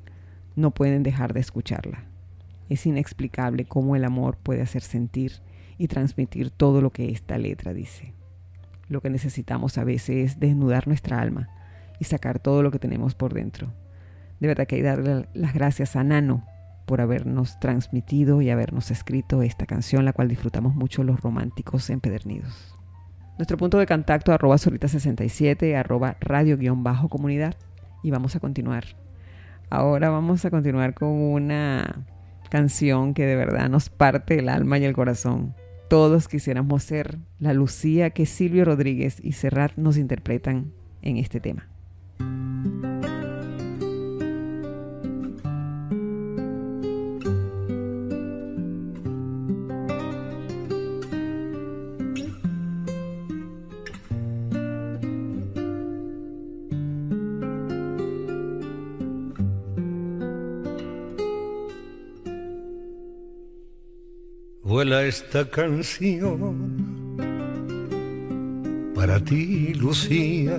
no 0.55 0.71
pueden 0.71 1.03
dejar 1.03 1.33
de 1.33 1.41
escucharla. 1.41 2.05
Es 2.69 2.87
inexplicable 2.87 3.65
cómo 3.65 3.95
el 3.95 4.03
amor 4.03 4.35
puede 4.37 4.63
hacer 4.63 4.81
sentir 4.81 5.33
y 5.77 5.89
transmitir 5.89 6.49
todo 6.49 6.81
lo 6.81 6.89
que 6.89 7.11
esta 7.11 7.37
letra 7.37 7.71
dice. 7.71 8.15
Lo 8.91 8.99
que 8.99 9.09
necesitamos 9.09 9.77
a 9.77 9.85
veces 9.85 10.33
es 10.33 10.39
desnudar 10.41 10.85
nuestra 10.85 11.21
alma 11.21 11.47
y 11.97 12.03
sacar 12.03 12.39
todo 12.39 12.61
lo 12.61 12.71
que 12.71 12.79
tenemos 12.79 13.15
por 13.15 13.33
dentro. 13.33 13.71
De 14.41 14.49
verdad 14.49 14.67
que 14.67 14.75
hay 14.75 14.81
que 14.81 14.87
darle 14.87 15.29
las 15.33 15.53
gracias 15.53 15.95
a 15.95 16.03
Nano 16.03 16.45
por 16.85 16.99
habernos 16.99 17.57
transmitido 17.61 18.41
y 18.41 18.49
habernos 18.49 18.91
escrito 18.91 19.43
esta 19.43 19.65
canción, 19.65 20.03
la 20.03 20.11
cual 20.11 20.27
disfrutamos 20.27 20.75
mucho 20.75 21.05
los 21.05 21.21
románticos 21.21 21.89
empedernidos. 21.89 22.77
Nuestro 23.37 23.55
punto 23.55 23.77
de 23.77 23.87
contacto 23.87 24.33
arroba 24.33 24.57
solita67, 24.57 25.73
arroba 25.73 26.17
radio-comunidad 26.19 27.55
y 28.03 28.11
vamos 28.11 28.35
a 28.35 28.41
continuar. 28.41 28.83
Ahora 29.69 30.09
vamos 30.09 30.43
a 30.43 30.49
continuar 30.49 30.95
con 30.95 31.07
una 31.07 32.05
canción 32.49 33.13
que 33.13 33.25
de 33.25 33.37
verdad 33.37 33.69
nos 33.69 33.87
parte 33.89 34.37
el 34.37 34.49
alma 34.49 34.79
y 34.79 34.83
el 34.83 34.91
corazón. 34.91 35.55
Todos 35.91 36.29
quisiéramos 36.29 36.83
ser 36.83 37.17
la 37.37 37.53
Lucía 37.53 38.11
que 38.11 38.25
Silvio 38.25 38.63
Rodríguez 38.63 39.17
y 39.21 39.33
Serrat 39.33 39.75
nos 39.75 39.97
interpretan 39.97 40.71
en 41.01 41.17
este 41.17 41.41
tema. 41.41 41.70
Esta 65.11 65.41
canción 65.49 66.55
para 68.95 69.19
ti, 69.19 69.73
Lucía 69.73 70.57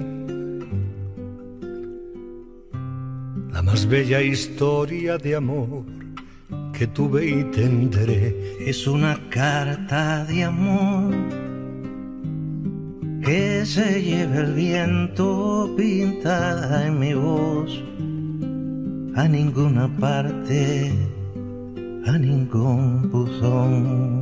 más 3.62 3.86
bella 3.86 4.20
historia 4.20 5.16
de 5.18 5.36
amor 5.36 5.84
que 6.72 6.86
tuve 6.86 7.26
y 7.26 7.44
tendré. 7.44 8.34
Es 8.66 8.86
una 8.86 9.18
carta 9.30 10.24
de 10.24 10.44
amor 10.44 11.14
que 13.24 13.64
se 13.64 14.02
lleva 14.02 14.36
el 14.40 14.52
viento 14.54 15.72
pintada 15.76 16.86
en 16.86 16.98
mi 16.98 17.14
voz. 17.14 17.82
A 19.14 19.28
ninguna 19.28 19.88
parte, 19.98 20.92
a 22.06 22.18
ningún 22.18 23.10
buzón. 23.10 24.21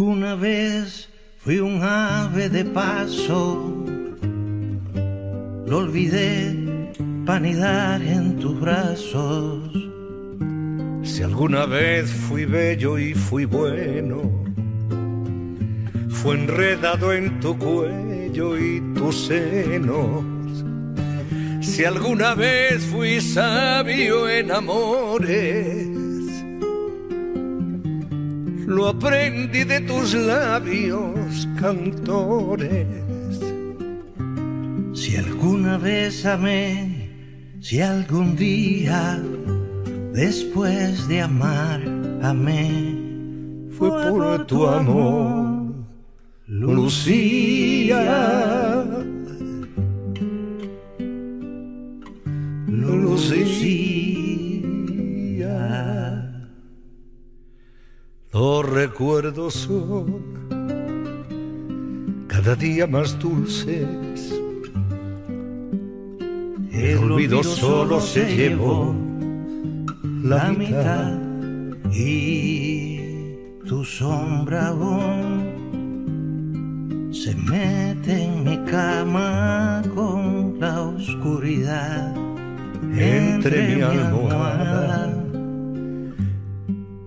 Alguna 0.00 0.34
vez 0.34 1.10
fui 1.36 1.60
un 1.60 1.82
ave 1.82 2.48
de 2.48 2.64
paso, 2.64 3.84
lo 5.66 5.76
olvidé 5.76 6.56
panidar 7.26 8.00
en 8.00 8.38
tus 8.38 8.58
brazos. 8.58 9.70
Si 11.02 11.22
alguna 11.22 11.66
vez 11.66 12.10
fui 12.10 12.46
bello 12.46 12.96
y 12.96 13.12
fui 13.12 13.44
bueno, 13.44 14.22
fue 16.08 16.34
enredado 16.34 17.12
en 17.12 17.38
tu 17.40 17.58
cuello 17.58 18.56
y 18.56 18.80
tus 18.94 19.26
senos. 19.26 20.24
Si 21.60 21.84
alguna 21.84 22.34
vez 22.34 22.86
fui 22.86 23.20
sabio 23.20 24.30
en 24.30 24.50
amores, 24.50 25.99
lo 28.70 28.86
aprendí 28.86 29.64
de 29.64 29.80
tus 29.80 30.14
labios 30.14 31.48
cantores 31.60 32.86
si 34.92 35.16
alguna 35.16 35.76
vez 35.76 36.24
amé, 36.24 37.10
si 37.60 37.80
algún 37.80 38.36
día 38.36 39.20
después 40.12 41.08
de 41.08 41.22
amar 41.22 41.80
amé, 42.22 42.96
fue 43.76 43.90
por 43.90 44.46
tu 44.46 44.64
amor, 44.68 45.74
Lucía. 46.46 47.96
Lucía. 47.96 48.79
Los 58.32 58.64
recuerdos 58.64 59.54
son 59.54 60.22
cada 62.28 62.54
día 62.54 62.86
más 62.86 63.18
dulces. 63.18 64.32
El 66.70 66.98
olvido 66.98 67.42
solo 67.42 68.00
se 68.00 68.36
llevó 68.36 68.94
la 70.22 70.52
mitad 70.52 71.18
y 71.90 73.00
tu 73.66 73.84
sombra 73.84 74.68
aún 74.68 75.50
se 77.12 77.34
mete 77.34 78.22
en 78.26 78.44
mi 78.44 78.58
cama 78.70 79.82
con 79.92 80.60
la 80.60 80.82
oscuridad 80.82 82.14
entre, 82.96 83.74
mi 83.74 83.82
almohada 83.82 85.20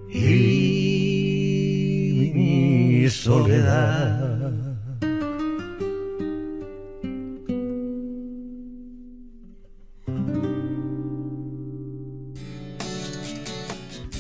y 0.10 0.73
mi 2.44 3.10
soledad. 3.10 4.52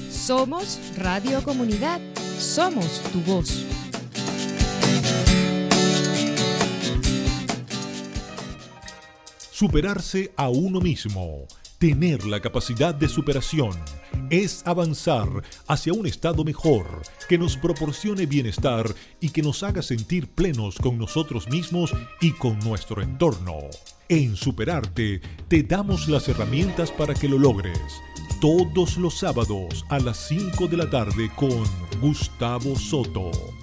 Somos 0.09 0.79
Radio 0.97 1.43
Comunidad. 1.43 1.99
Somos 2.39 3.01
tu 3.11 3.19
voz. 3.21 3.65
Superarse 9.51 10.31
a 10.35 10.49
uno 10.49 10.79
mismo, 10.79 11.47
tener 11.83 12.25
la 12.25 12.39
capacidad 12.39 12.95
de 12.95 13.09
superación, 13.09 13.73
es 14.29 14.65
avanzar 14.65 15.27
hacia 15.67 15.91
un 15.91 16.07
estado 16.07 16.45
mejor 16.45 16.85
que 17.27 17.37
nos 17.37 17.57
proporcione 17.57 18.25
bienestar 18.25 18.85
y 19.19 19.31
que 19.31 19.41
nos 19.41 19.63
haga 19.63 19.81
sentir 19.81 20.29
plenos 20.29 20.77
con 20.77 20.97
nosotros 20.97 21.49
mismos 21.49 21.93
y 22.21 22.31
con 22.31 22.57
nuestro 22.59 23.01
entorno. 23.01 23.57
En 24.07 24.37
Superarte 24.37 25.19
te 25.49 25.63
damos 25.63 26.07
las 26.07 26.29
herramientas 26.29 26.89
para 26.89 27.13
que 27.13 27.27
lo 27.27 27.37
logres 27.37 27.81
todos 28.39 28.95
los 28.95 29.19
sábados 29.19 29.83
a 29.89 29.99
las 29.99 30.29
5 30.29 30.67
de 30.67 30.77
la 30.77 30.89
tarde 30.89 31.29
con 31.35 31.65
Gustavo 31.99 32.77
Soto. 32.77 33.62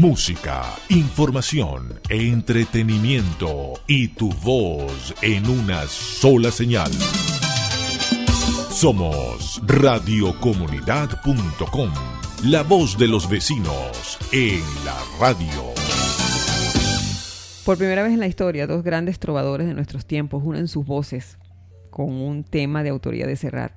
Música, 0.00 0.64
información, 0.88 2.00
entretenimiento 2.08 3.74
y 3.86 4.08
tu 4.08 4.32
voz 4.32 5.14
en 5.20 5.46
una 5.46 5.86
sola 5.88 6.50
señal. 6.50 6.90
Somos 8.70 9.60
radiocomunidad.com, 9.66 11.90
la 12.44 12.62
voz 12.62 12.96
de 12.96 13.08
los 13.08 13.28
vecinos 13.28 14.16
en 14.32 14.62
la 14.86 14.96
radio. 15.20 15.74
Por 17.66 17.76
primera 17.76 18.02
vez 18.02 18.14
en 18.14 18.20
la 18.20 18.26
historia, 18.26 18.66
dos 18.66 18.82
grandes 18.82 19.18
trovadores 19.18 19.66
de 19.66 19.74
nuestros 19.74 20.06
tiempos 20.06 20.42
unen 20.42 20.68
sus 20.68 20.86
voces 20.86 21.36
con 21.90 22.10
un 22.10 22.42
tema 22.42 22.82
de 22.82 22.88
autoría 22.88 23.26
de 23.26 23.36
Serrat 23.36 23.74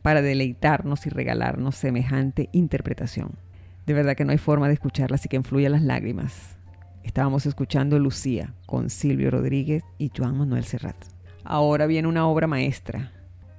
para 0.00 0.22
deleitarnos 0.22 1.06
y 1.06 1.10
regalarnos 1.10 1.76
semejante 1.76 2.48
interpretación. 2.52 3.44
De 3.86 3.94
verdad 3.94 4.16
que 4.16 4.24
no 4.24 4.32
hay 4.32 4.38
forma 4.38 4.66
de 4.66 4.74
escucharla 4.74 5.14
así 5.14 5.28
que 5.28 5.36
influye 5.36 5.68
las 5.68 5.82
lágrimas. 5.82 6.56
Estábamos 7.04 7.46
escuchando 7.46 8.00
Lucía 8.00 8.52
con 8.66 8.90
Silvio 8.90 9.30
Rodríguez 9.30 9.84
y 9.96 10.10
Joan 10.14 10.36
Manuel 10.36 10.64
Serrat. 10.64 10.96
Ahora 11.44 11.86
viene 11.86 12.08
una 12.08 12.26
obra 12.26 12.48
maestra, 12.48 13.12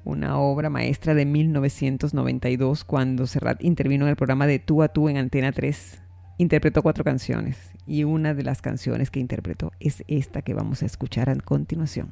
una 0.03 0.37
obra 0.37 0.69
maestra 0.69 1.13
de 1.13 1.25
1992 1.25 2.83
cuando 2.83 3.25
Serrat 3.25 3.63
intervino 3.63 4.03
en 4.03 4.09
el 4.09 4.15
programa 4.17 4.47
de 4.47 4.59
Tú 4.59 4.83
a 4.83 4.89
Tú 4.89 5.07
en 5.07 5.15
Antena 5.15 5.53
3. 5.53 6.01
Interpretó 6.39 6.83
cuatro 6.83 7.05
canciones 7.05 7.71
y 7.85 8.03
una 8.03 8.33
de 8.33 8.43
las 8.43 8.61
canciones 8.61 9.09
que 9.09 9.21
interpretó 9.21 9.71
es 9.79 10.03
esta 10.09 10.41
que 10.41 10.53
vamos 10.53 10.83
a 10.83 10.85
escuchar 10.85 11.29
a 11.29 11.35
continuación. 11.37 12.11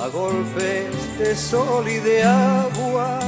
a 0.00 0.08
golpes 0.08 1.18
de 1.18 1.34
sol 1.34 1.88
y 1.88 1.98
de 1.98 2.22
agua. 2.22 3.18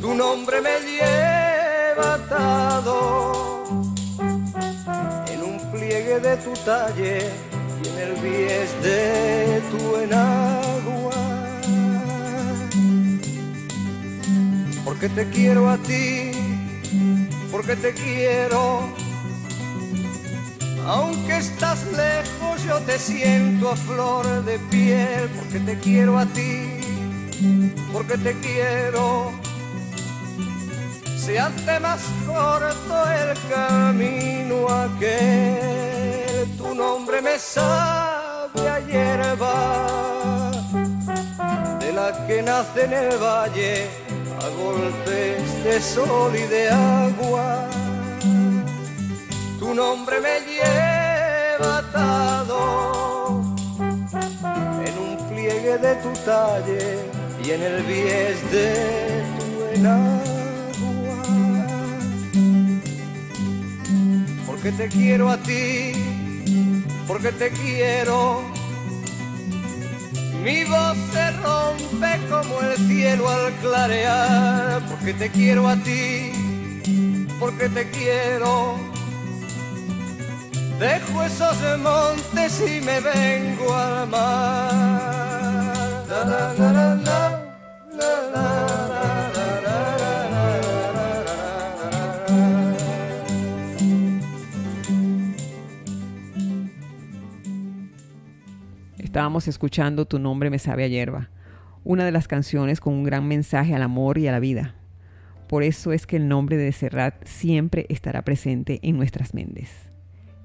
Tu 0.00 0.14
nombre 0.14 0.60
me 0.60 0.80
lleva 0.80 2.18
en 5.32 5.42
un 5.42 5.72
pliegue 5.72 6.20
de 6.20 6.36
tu 6.38 6.52
talle 6.64 7.18
y 7.82 7.88
en 7.88 7.98
el 7.98 8.14
bies 8.22 8.82
de 8.82 9.62
tu 9.70 9.96
enagua. 9.96 11.20
Porque 14.84 15.08
te 15.08 15.28
quiero 15.30 15.70
a 15.70 15.76
ti, 15.78 16.32
porque 17.50 17.76
te 17.76 17.92
quiero. 17.92 18.99
Aunque 20.92 21.36
estás 21.36 21.80
lejos, 21.92 22.64
yo 22.64 22.78
te 22.80 22.98
siento 22.98 23.70
a 23.70 23.76
flor 23.76 24.26
de 24.44 24.58
piel, 24.70 25.28
porque 25.36 25.60
te 25.60 25.78
quiero 25.78 26.18
a 26.18 26.26
ti, 26.26 26.80
porque 27.92 28.18
te 28.18 28.32
quiero 28.40 29.32
se 31.30 31.38
hace 31.38 31.78
más 31.78 32.00
corto 32.26 32.94
el 33.22 33.38
camino 33.48 34.68
aquel. 34.68 36.48
Tu 36.58 36.74
nombre 36.74 37.22
me 37.22 37.38
sabe 37.38 38.68
a 38.68 38.80
hierba, 38.80 40.50
de 41.78 41.92
la 41.92 42.26
que 42.26 42.42
nace 42.42 42.84
en 42.84 42.92
el 42.94 43.16
valle 43.18 43.86
a 44.44 44.48
golpes 44.60 45.64
de 45.64 45.80
sol 45.80 46.34
y 46.34 46.46
de 46.54 46.70
agua. 46.70 47.79
Tu 49.70 49.76
nombre 49.76 50.20
me 50.20 50.40
lleva 50.40 51.78
atado 51.78 53.40
en 54.84 54.98
un 54.98 55.28
pliegue 55.28 55.78
de 55.78 55.94
tu 56.02 56.12
talle 56.24 56.98
y 57.44 57.50
en 57.52 57.62
el 57.62 57.82
bies 57.84 58.50
de 58.50 59.24
tu 59.38 59.78
enagua. 59.78 61.22
porque 64.44 64.72
te 64.72 64.88
quiero 64.88 65.30
a 65.30 65.36
ti, 65.36 65.92
porque 67.06 67.30
te 67.30 67.50
quiero. 67.50 68.42
Mi 70.42 70.64
voz 70.64 70.96
se 71.12 71.30
rompe 71.42 72.18
como 72.28 72.60
el 72.62 72.76
cielo 72.88 73.28
al 73.28 73.52
clarear, 73.60 74.82
porque 74.88 75.14
te 75.14 75.30
quiero 75.30 75.68
a 75.68 75.76
ti, 75.76 76.32
porque 77.38 77.68
te 77.68 77.88
quiero. 77.90 78.89
Dejo 80.80 81.22
esos 81.22 81.78
montes 81.78 82.64
y 82.66 82.80
me 82.80 83.00
vengo 83.00 83.74
al 83.74 84.08
mar. 84.08 84.70
Estábamos 98.96 99.48
escuchando 99.48 100.06
Tu 100.06 100.18
nombre 100.18 100.48
me 100.48 100.58
sabe 100.58 100.84
a 100.84 100.86
hierba, 100.86 101.28
una 101.84 102.06
de 102.06 102.12
las 102.12 102.26
canciones 102.26 102.80
con 102.80 102.94
un 102.94 103.04
gran 103.04 103.28
mensaje 103.28 103.74
al 103.74 103.82
amor 103.82 104.16
y 104.16 104.28
a 104.28 104.32
la 104.32 104.40
vida. 104.40 104.76
Por 105.46 105.62
eso 105.62 105.92
es 105.92 106.06
que 106.06 106.16
el 106.16 106.26
nombre 106.26 106.56
de 106.56 106.72
Serrat 106.72 107.22
siempre 107.26 107.84
estará 107.90 108.22
presente 108.22 108.80
en 108.82 108.96
nuestras 108.96 109.34
mentes. 109.34 109.89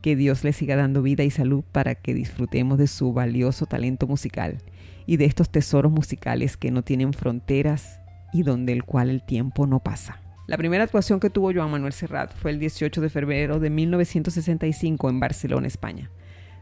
Que 0.06 0.16
Dios 0.16 0.44
le 0.44 0.54
siga 0.54 0.76
dando 0.76 1.02
vida 1.02 1.24
y 1.24 1.32
salud 1.32 1.64
para 1.72 1.96
que 1.96 2.14
disfrutemos 2.14 2.78
de 2.78 2.86
su 2.86 3.12
valioso 3.12 3.66
talento 3.66 4.06
musical 4.06 4.60
y 5.08 5.18
de 5.18 5.26
estos 5.26 5.50
tesoros 5.50 5.92
musicales 5.92 6.58
que 6.58 6.70
no 6.70 6.84
tienen 6.84 7.12
fronteras 7.12 8.02
y 8.32 8.44
donde 8.44 8.72
el 8.72 8.84
cual 8.84 9.10
el 9.10 9.26
tiempo 9.26 9.66
no 9.66 9.80
pasa. 9.80 10.22
La 10.46 10.58
primera 10.58 10.84
actuación 10.84 11.20
que 11.20 11.32
tuvo 11.32 11.52
Joan 11.52 11.72
Manuel 11.72 11.92
Serrat 11.92 12.36
fue 12.36 12.52
el 12.52 12.60
18 12.60 13.02
de 13.02 13.10
febrero 13.10 13.60
de 13.60 13.72
1965 13.72 15.10
en 15.10 15.20
Barcelona, 15.20 15.66
España. 15.66 16.12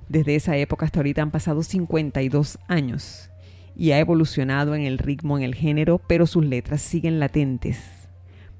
Desde 0.07 0.35
esa 0.35 0.55
época 0.55 0.85
hasta 0.85 0.99
ahorita 0.99 1.21
han 1.21 1.31
pasado 1.31 1.63
52 1.63 2.59
años 2.69 3.29
y 3.75 3.91
ha 3.91 3.99
evolucionado 3.99 4.73
en 4.73 4.83
el 4.83 4.99
ritmo, 4.99 5.37
en 5.37 5.43
el 5.43 5.53
género, 5.53 5.99
pero 6.07 6.27
sus 6.27 6.45
letras 6.45 6.81
siguen 6.81 7.19
latentes. 7.19 8.07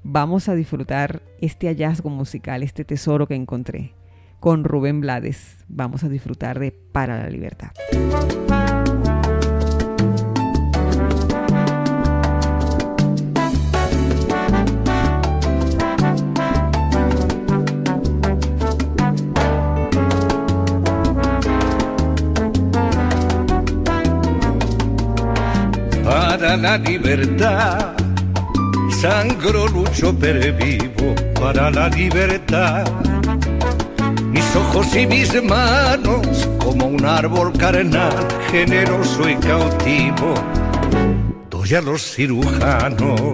Vamos 0.02 0.50
a 0.50 0.54
disfrutar 0.54 1.22
este 1.40 1.68
hallazgo 1.68 2.10
musical, 2.10 2.62
este 2.62 2.84
tesoro 2.84 3.26
que 3.26 3.34
encontré. 3.34 3.94
Con 4.44 4.62
Rubén 4.62 5.00
Blades 5.00 5.64
vamos 5.68 6.04
a 6.04 6.10
disfrutar 6.10 6.58
de 6.58 6.70
Para 6.70 7.16
la 7.16 7.30
Libertad. 7.30 7.70
para 26.04 26.56
la 26.58 26.76
libertà. 26.76 27.96
Sangro, 29.00 29.66
lucho, 29.68 30.12
vivo 30.12 31.14
para 31.40 31.70
la 31.70 31.88
libertad. 31.88 33.13
Ojos 34.56 34.94
y 34.94 35.06
mis 35.06 35.42
manos, 35.42 36.48
como 36.58 36.86
un 36.86 37.04
árbol 37.04 37.52
carnal, 37.58 38.26
generoso 38.52 39.28
y 39.28 39.34
cautivo, 39.36 40.34
doy 41.50 41.74
a 41.74 41.80
los 41.80 42.02
cirujanos. 42.02 43.32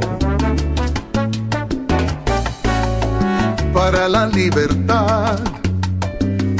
Para 3.74 4.08
la 4.08 4.26
libertad, 4.26 5.38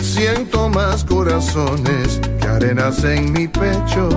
siento 0.03 0.69
más 0.69 1.05
corazones 1.05 2.21
que 2.41 2.47
arenas 2.47 3.03
en 3.05 3.33
mi 3.33 3.49
pecho. 3.49 4.11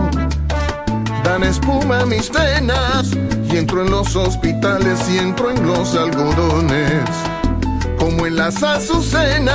Dan 1.24 1.44
espuma 1.44 2.06
mis 2.06 2.30
venas 2.30 3.12
y 3.50 3.58
entro 3.58 3.82
en 3.82 3.91
los 3.91 4.14
hospitales 4.18 5.00
y 5.10 5.20
entro 5.20 5.52
en 5.52 5.66
los 5.66 5.96
algodones 5.96 7.32
en 8.26 8.36
las 8.36 8.61
azucenas. 8.63 9.53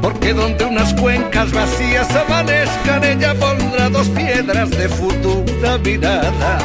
Porque 0.00 0.32
donde 0.34 0.64
unas 0.64 0.92
cuencas 0.94 1.52
vacías 1.52 2.08
amanezcan, 2.14 3.04
ella 3.04 3.34
pondrá 3.34 3.88
dos 3.88 4.08
piedras 4.08 4.70
de 4.70 4.88
futura 4.88 5.78
mirada. 5.78 6.58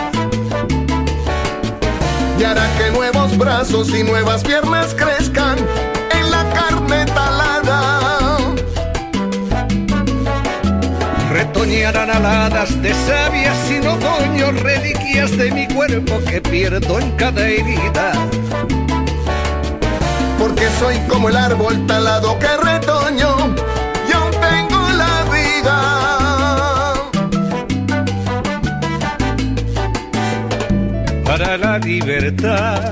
Y 2.40 2.44
hará 2.44 2.68
que 2.78 2.92
nuevos 2.92 3.38
brazos 3.38 3.90
y 3.94 4.04
nuevas 4.04 4.44
piernas 4.44 4.96
crezcan 4.96 5.58
en 6.12 6.32
la 6.32 6.44
carne 6.54 7.06
talada 7.06 8.00
retoñarán 11.32 12.10
aladas 12.10 12.82
de 12.82 12.94
sabias 12.94 13.56
sin 13.68 13.88
otoño, 13.88 14.52
reliquias 14.52 15.38
de 15.38 15.52
mi 15.52 15.68
cuerpo 15.68 16.20
que 16.28 16.42
pierdo 16.42 17.00
en 17.00 17.12
cada 17.12 17.48
herida. 17.48 18.12
Porque 20.60 20.76
soy 20.78 20.98
como 21.08 21.30
el 21.30 21.38
árbol 21.38 21.88
talado 21.88 22.38
que 22.38 22.48
retoño 22.58 23.34
y 24.10 24.12
aún 24.12 24.32
tengo 24.32 24.90
la 24.90 25.24
vida. 25.32 25.78
Para 31.24 31.58
la 31.58 31.78
libertad, 31.78 32.92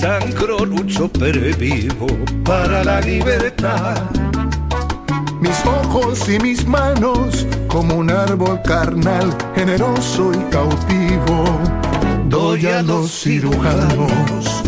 sangro, 0.00 0.64
lucho, 0.64 1.08
pervivo 1.08 2.06
para 2.44 2.84
la 2.84 3.00
libertad 3.00 3.96
mis 5.40 5.66
ojos 5.66 6.28
y 6.28 6.38
mis 6.38 6.64
manos 6.68 7.48
como 7.66 7.96
un 7.96 8.12
árbol 8.12 8.62
carnal, 8.62 9.36
generoso 9.56 10.30
y 10.32 10.38
cautivo. 10.52 11.58
Doy 12.28 12.66
a 12.66 12.80
los 12.80 13.10
cirujanos. 13.10 14.63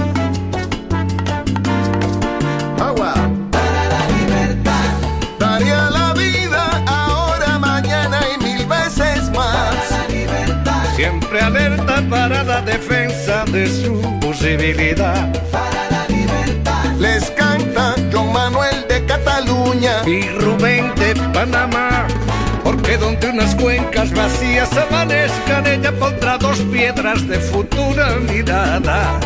Alerta 11.46 12.02
para 12.10 12.42
la 12.42 12.60
defensa 12.60 13.44
de 13.46 13.68
su 13.68 14.00
posibilidad. 14.20 15.32
Para 15.52 15.90
la 15.90 16.06
libertad. 16.08 16.84
Les 16.98 17.30
canta 17.30 17.94
John 18.12 18.32
Manuel 18.32 18.84
de 18.88 19.04
Cataluña 19.06 20.02
y 20.06 20.28
Rubén 20.40 20.92
de 20.96 21.14
Panamá. 21.32 22.06
Porque 22.64 22.96
donde 22.98 23.30
unas 23.30 23.54
cuencas 23.54 24.12
vacías 24.12 24.70
amanezcan, 24.76 25.66
ella 25.66 25.92
pondrá 25.92 26.36
dos 26.36 26.58
piedras 26.72 27.26
de 27.28 27.38
futura 27.38 28.16
mirada. 28.28 29.20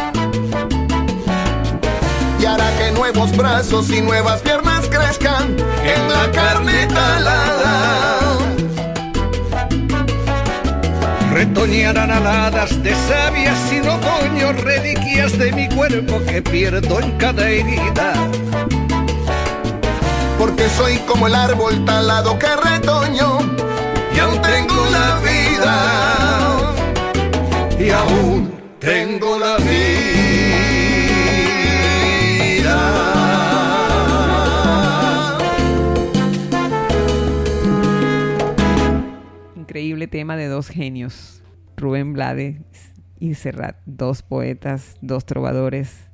Y 2.39 2.45
hará 2.45 2.71
que 2.79 2.91
nuevos 2.93 3.35
brazos 3.35 3.91
y 3.91 4.03
nuevas 4.03 4.41
piernas 4.43 4.87
crezcan 4.91 5.57
en 5.85 6.09
la 6.09 6.31
carne 6.33 6.87
talada. 6.87 8.20
Retoñarán 11.41 12.11
aladas 12.11 12.83
de 12.83 12.95
sabias 13.09 13.57
sin 13.71 13.89
otoño, 13.89 14.53
reliquias 14.53 15.39
de 15.39 15.51
mi 15.53 15.71
cuerpo 15.71 16.21
que 16.27 16.43
pierdo 16.43 17.01
en 17.01 17.13
cada 17.13 17.49
herida 17.49 18.13
porque 20.39 20.69
soy 20.69 20.99
como 21.09 21.29
el 21.29 21.35
árbol 21.35 21.83
talado 21.87 22.39
que 22.39 22.47
retoño 22.47 23.39
y 24.15 24.19
aún 24.19 24.43
tengo 24.43 24.87
la 24.91 25.19
vida 25.31 26.73
y 27.79 27.89
aún 27.89 28.53
tengo 28.79 29.39
la 29.39 29.57
vida. 29.57 30.20
Increíble 39.71 40.09
tema 40.09 40.37
de 40.37 40.49
dos 40.49 40.67
genios, 40.67 41.45
Rubén 41.77 42.13
Blades 42.13 42.61
y 43.21 43.35
Serrat, 43.35 43.77
dos 43.87 44.21
poetas, 44.23 44.97
dos 45.01 45.25
trovadores, 45.25 46.09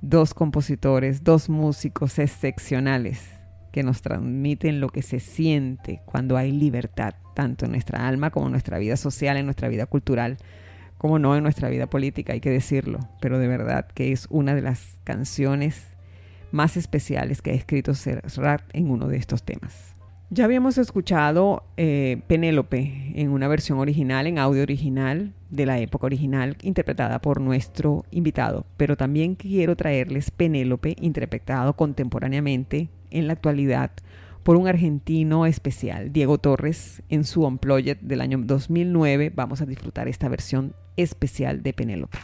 dos 0.00 0.34
compositores, 0.34 1.22
dos 1.22 1.48
músicos 1.48 2.18
excepcionales 2.18 3.24
que 3.70 3.84
nos 3.84 4.02
transmiten 4.02 4.80
lo 4.80 4.88
que 4.88 5.02
se 5.02 5.20
siente 5.20 6.02
cuando 6.06 6.36
hay 6.36 6.50
libertad, 6.50 7.14
tanto 7.36 7.66
en 7.66 7.70
nuestra 7.70 8.08
alma 8.08 8.30
como 8.30 8.46
en 8.46 8.50
nuestra 8.50 8.78
vida 8.78 8.96
social, 8.96 9.36
en 9.36 9.44
nuestra 9.44 9.68
vida 9.68 9.86
cultural, 9.86 10.36
como 10.96 11.20
no 11.20 11.36
en 11.36 11.44
nuestra 11.44 11.68
vida 11.68 11.86
política, 11.86 12.32
hay 12.32 12.40
que 12.40 12.50
decirlo, 12.50 12.98
pero 13.20 13.38
de 13.38 13.46
verdad 13.46 13.86
que 13.86 14.10
es 14.10 14.26
una 14.28 14.56
de 14.56 14.62
las 14.62 14.98
canciones 15.04 15.86
más 16.50 16.76
especiales 16.76 17.42
que 17.42 17.52
ha 17.52 17.54
escrito 17.54 17.94
Serrat 17.94 18.62
en 18.72 18.90
uno 18.90 19.06
de 19.06 19.18
estos 19.18 19.44
temas. 19.44 19.87
Ya 20.30 20.44
habíamos 20.44 20.76
escuchado 20.76 21.64
eh, 21.78 22.20
Penélope 22.26 23.12
en 23.14 23.30
una 23.30 23.48
versión 23.48 23.78
original, 23.78 24.26
en 24.26 24.38
audio 24.38 24.62
original, 24.62 25.32
de 25.48 25.64
la 25.64 25.78
época 25.78 26.04
original, 26.04 26.58
interpretada 26.60 27.18
por 27.22 27.40
nuestro 27.40 28.04
invitado, 28.10 28.66
pero 28.76 28.98
también 28.98 29.36
quiero 29.36 29.74
traerles 29.74 30.30
Penélope, 30.30 30.96
interpretado 31.00 31.74
contemporáneamente 31.76 32.90
en 33.10 33.26
la 33.26 33.32
actualidad 33.32 33.90
por 34.42 34.56
un 34.56 34.68
argentino 34.68 35.46
especial, 35.46 36.12
Diego 36.12 36.36
Torres, 36.36 37.02
en 37.08 37.24
su 37.24 37.46
Unplugged 37.46 37.96
del 38.02 38.20
año 38.20 38.38
2009. 38.38 39.32
Vamos 39.34 39.62
a 39.62 39.66
disfrutar 39.66 40.08
esta 40.08 40.28
versión 40.28 40.74
especial 40.98 41.62
de 41.62 41.72
Penélope. 41.72 42.18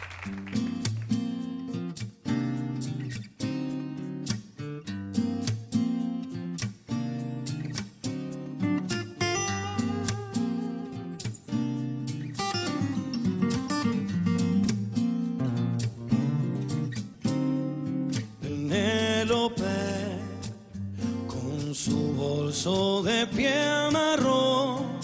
De 22.55 23.27
piel 23.27 23.91
marrón 23.91 25.01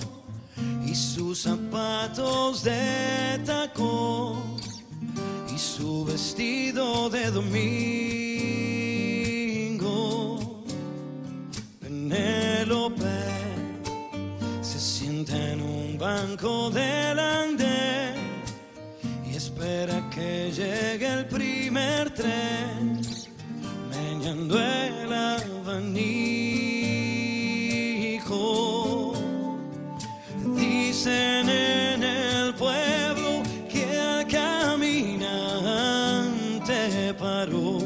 y 0.86 0.94
sus 0.94 1.40
zapatos 1.42 2.62
de 2.62 3.40
tacón 3.44 4.56
y 5.52 5.58
su 5.58 6.04
vestido 6.04 7.10
de 7.10 7.28
domingo. 7.32 8.22
Penélope 11.80 13.04
se 14.62 14.78
sienta 14.78 15.36
en 15.52 15.60
un 15.60 15.98
banco 15.98 16.70
del 16.70 17.18
andén 17.18 18.14
y 19.28 19.34
espera 19.34 20.08
que 20.08 20.52
llegue 20.52 21.12
el 21.14 21.26
primer 21.26 22.14
tren, 22.14 23.00
meñando 23.90 24.56
el 24.56 25.12
abanico. 25.12 26.49
Dicen 31.02 31.48
en 31.48 32.04
el 32.04 32.52
pueblo 32.52 33.42
que 33.70 33.84
el 33.84 34.26
caminante 34.26 35.14
paró. 37.18 37.78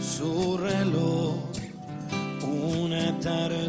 Su 0.00 0.56
reloj 0.58 1.34
una 2.44 3.18
tarde 3.18 3.61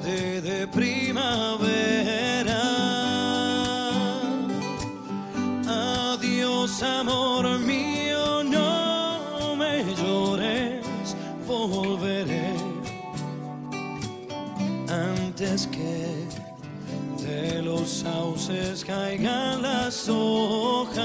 caigan 18.85 19.61
las 19.61 20.09
hojas. 20.09 20.97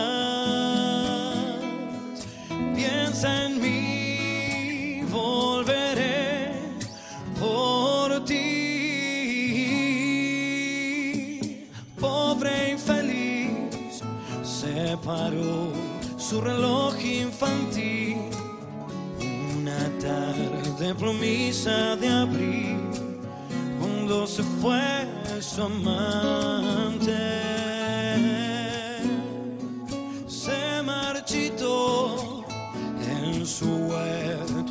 Piensa 2.74 3.45
en 3.47 3.61
mí, 3.61 5.03
volveré 5.11 6.53
por 7.39 8.24
ti. 8.24 8.35
Pobre 12.01 12.72
infeliz, 12.72 14.03
se 14.43 14.97
paró 15.05 15.72
su 16.16 16.41
reloj 16.41 16.95
infantil. 17.01 18.16
Una 19.59 19.89
tarde 20.01 20.95
plomisa 20.95 21.97
de 21.97 22.09
abril, 22.09 22.79
cuando 23.81 24.26
se 24.26 24.43
fue 24.43 25.07
su 25.41 25.62
amante 25.62 26.58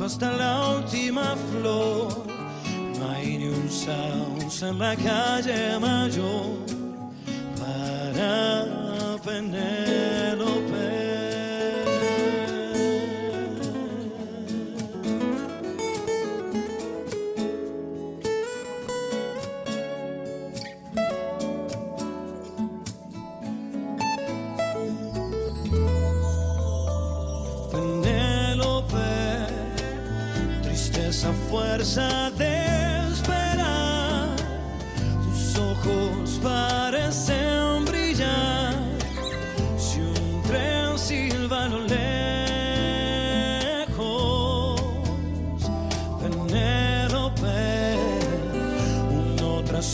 hasta 0.08 0.32
la 0.32 0.76
última 0.76 1.36
flor. 1.50 2.08
No 2.98 3.10
hay 3.10 3.36
ni 3.36 3.48
un 3.48 3.68
sauce 3.68 4.66
en 4.66 4.78
la 4.78 4.96
calle 4.96 5.78
mayor 5.78 6.64
para 7.60 9.18
Penélope. 9.22 10.27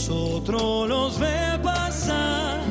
Otro 0.09 0.87
los 0.87 1.19
ve 1.19 1.59
pasar. 1.63 2.61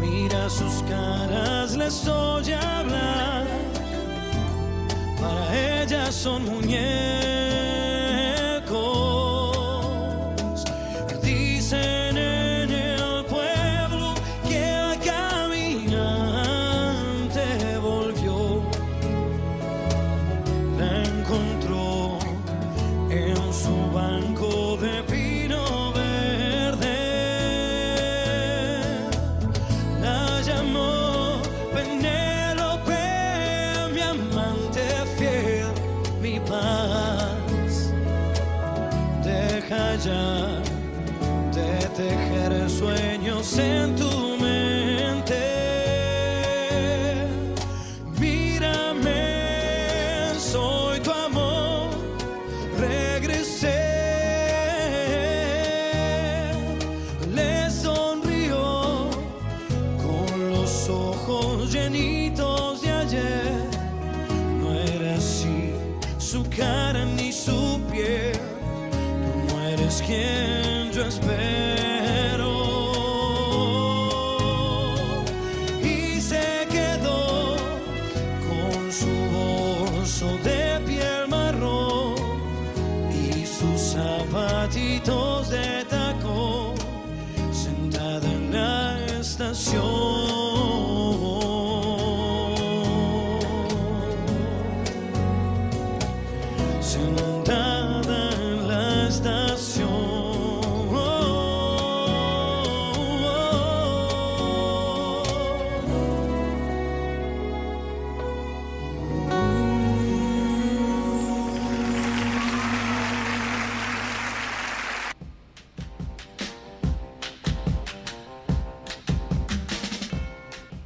Mira 0.00 0.48
sus 0.50 0.82
caras, 0.82 1.76
les 1.76 2.06
oye 2.06 2.54
hablar. 2.54 3.46
Para 5.20 5.82
ella 5.82 6.12
son 6.12 6.44
muñecos. 6.44 7.47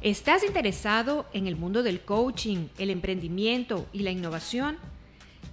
¿Estás 0.03 0.43
interesado 0.43 1.25
en 1.31 1.47
el 1.47 1.55
mundo 1.55 1.81
del 1.81 2.01
coaching, 2.01 2.67
el 2.77 2.89
emprendimiento 2.89 3.87
y 3.93 3.99
la 3.99 4.11
innovación? 4.11 4.75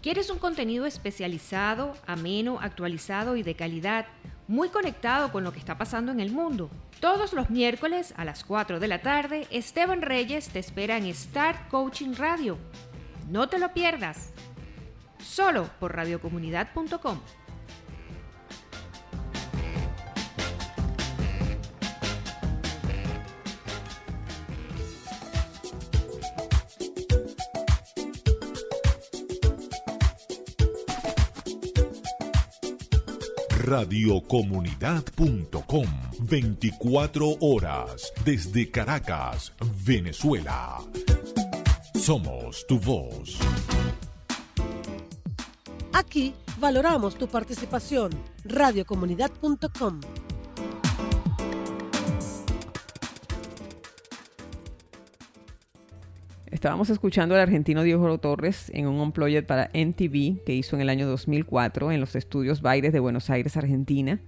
¿Quieres 0.03 0.29
un 0.29 0.41
contenido 0.41 0.87
especializado, 0.87 1.95
ameno, 2.05 2.59
actualizado 2.61 3.37
y 3.37 3.45
de 3.45 3.55
calidad, 3.55 4.09
muy 4.49 4.69
conectado 4.69 5.31
con 5.31 5.45
lo 5.45 5.53
que 5.53 5.61
está 5.61 5.79
pasando 5.79 6.11
en 6.11 6.19
el 6.19 6.33
mundo? 6.33 6.69
Todos 6.99 7.33
los 7.33 7.49
miércoles 7.49 8.13
a 8.17 8.25
las 8.25 8.43
4 8.43 8.81
de 8.81 8.89
la 8.89 9.03
tarde, 9.03 9.47
Esteban 9.53 10.03
Reyes 10.03 10.49
te 10.49 10.59
espera 10.59 10.97
en 10.97 11.15
Start 11.15 11.69
Coaching 11.69 12.17
Radio. 12.17 12.59
No 13.29 13.49
te 13.49 13.61
lo 13.61 13.73
pierdas. 13.73 14.33
Solo 15.21 15.71
por 15.79 15.95
radiocomunidad.com. 15.95 17.21
radiocomunidad.com 33.71 35.87
24 36.19 37.37
horas 37.41 38.13
desde 38.25 38.69
Caracas, 38.69 39.53
Venezuela. 39.87 40.81
Somos 41.95 42.67
tu 42.67 42.81
voz. 42.81 43.39
Aquí 45.93 46.35
valoramos 46.59 47.15
tu 47.15 47.29
participación. 47.29 48.11
Radiocomunidad.com. 48.45 50.01
Estábamos 56.51 56.91
escuchando 56.91 57.37
al 57.37 57.43
argentino 57.43 57.85
Diego 57.85 58.19
Torres 58.19 58.73
en 58.75 58.89
un 58.89 58.99
Unplugged 58.99 59.45
para 59.45 59.71
MTV 59.73 60.43
que 60.45 60.53
hizo 60.53 60.75
en 60.75 60.83
el 60.83 60.89
año 60.89 61.07
2004 61.07 61.93
en 61.93 62.01
los 62.01 62.17
estudios 62.17 62.61
Baires 62.61 62.93
de 62.93 62.99
Buenos 62.99 63.31
Aires, 63.31 63.57
Argentina, 63.57 64.21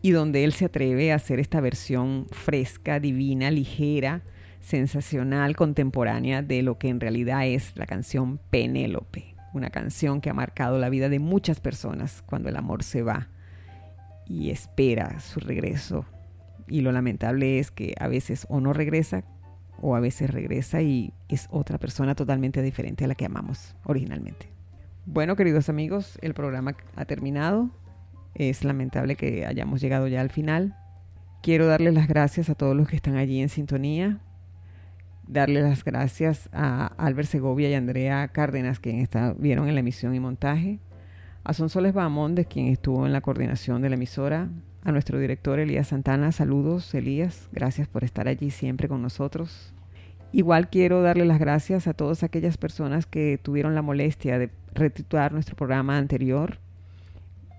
y 0.00 0.12
donde 0.12 0.44
él 0.44 0.52
se 0.52 0.66
atreve 0.66 1.10
a 1.10 1.16
hacer 1.16 1.40
esta 1.40 1.60
versión 1.60 2.28
fresca, 2.30 3.00
divina, 3.00 3.50
ligera, 3.50 4.22
sensacional, 4.60 5.56
contemporánea 5.56 6.42
de 6.42 6.62
lo 6.62 6.78
que 6.78 6.90
en 6.90 7.00
realidad 7.00 7.44
es 7.44 7.76
la 7.76 7.86
canción 7.86 8.38
Penélope, 8.50 9.34
una 9.52 9.70
canción 9.70 10.20
que 10.20 10.30
ha 10.30 10.34
marcado 10.34 10.78
la 10.78 10.90
vida 10.90 11.08
de 11.08 11.18
muchas 11.18 11.58
personas 11.58 12.22
cuando 12.24 12.50
el 12.50 12.56
amor 12.56 12.84
se 12.84 13.02
va 13.02 13.30
y 14.26 14.50
espera 14.50 15.18
su 15.18 15.40
regreso. 15.40 16.06
Y 16.68 16.82
lo 16.82 16.92
lamentable 16.92 17.58
es 17.58 17.72
que 17.72 17.94
a 17.98 18.06
veces 18.06 18.46
o 18.48 18.60
no 18.60 18.72
regresa 18.72 19.24
o 19.80 19.96
a 19.96 20.00
veces 20.00 20.30
regresa 20.30 20.82
y 20.82 21.12
es 21.28 21.48
otra 21.50 21.78
persona 21.78 22.14
totalmente 22.14 22.62
diferente 22.62 23.04
a 23.04 23.08
la 23.08 23.14
que 23.14 23.26
amamos 23.26 23.74
originalmente. 23.84 24.48
Bueno, 25.06 25.36
queridos 25.36 25.68
amigos, 25.68 26.18
el 26.22 26.32
programa 26.34 26.76
ha 26.96 27.04
terminado. 27.04 27.70
Es 28.34 28.64
lamentable 28.64 29.16
que 29.16 29.46
hayamos 29.46 29.80
llegado 29.80 30.08
ya 30.08 30.20
al 30.20 30.30
final. 30.30 30.76
Quiero 31.42 31.66
darles 31.66 31.92
las 31.92 32.08
gracias 32.08 32.48
a 32.48 32.54
todos 32.54 32.74
los 32.74 32.88
que 32.88 32.96
están 32.96 33.16
allí 33.16 33.42
en 33.42 33.50
sintonía. 33.50 34.20
Darle 35.28 35.60
las 35.60 35.84
gracias 35.84 36.48
a 36.52 36.86
Albert 36.96 37.28
Segovia 37.28 37.68
y 37.68 37.74
Andrea 37.74 38.28
Cárdenas, 38.28 38.80
quienes 38.80 39.10
vieron 39.36 39.68
en 39.68 39.74
la 39.74 39.80
emisión 39.80 40.14
y 40.14 40.20
montaje. 40.20 40.80
A 41.44 41.52
Sonsoles 41.52 41.92
Bahamondes, 41.92 42.46
quien 42.46 42.68
estuvo 42.68 43.04
en 43.06 43.12
la 43.12 43.20
coordinación 43.20 43.82
de 43.82 43.90
la 43.90 43.96
emisora. 43.96 44.48
A 44.84 44.92
nuestro 44.92 45.18
director 45.18 45.58
Elías 45.58 45.88
Santana, 45.88 46.30
saludos 46.30 46.92
Elías, 46.94 47.48
gracias 47.52 47.88
por 47.88 48.04
estar 48.04 48.28
allí 48.28 48.50
siempre 48.50 48.86
con 48.86 49.00
nosotros. 49.00 49.72
Igual 50.30 50.68
quiero 50.68 51.00
darle 51.00 51.24
las 51.24 51.38
gracias 51.38 51.86
a 51.86 51.94
todas 51.94 52.22
aquellas 52.22 52.58
personas 52.58 53.06
que 53.06 53.40
tuvieron 53.42 53.74
la 53.74 53.80
molestia 53.80 54.38
de 54.38 54.50
retitular 54.74 55.32
nuestro 55.32 55.56
programa 55.56 55.96
anterior. 55.96 56.58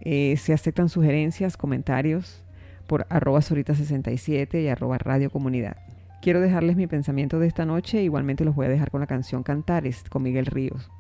Eh, 0.01 0.38
se 0.38 0.53
aceptan 0.53 0.88
sugerencias, 0.88 1.57
comentarios 1.57 2.43
por 2.86 3.07
arroba 3.09 3.39
solita67 3.39 4.61
y 4.61 4.67
arroba 4.67 4.99
radio 4.99 5.32
comunidad. 5.32 5.78
Quiero 6.21 6.41
dejarles 6.41 6.76
mi 6.76 6.86
pensamiento 6.86 7.39
de 7.39 7.47
esta 7.47 7.65
noche, 7.65 8.03
igualmente 8.03 8.45
los 8.45 8.53
voy 8.53 8.67
a 8.67 8.69
dejar 8.69 8.91
con 8.91 9.01
la 9.01 9.07
canción 9.07 9.41
Cantares 9.41 10.03
con 10.11 10.21
Miguel 10.21 10.45
Ríos, 10.45 10.91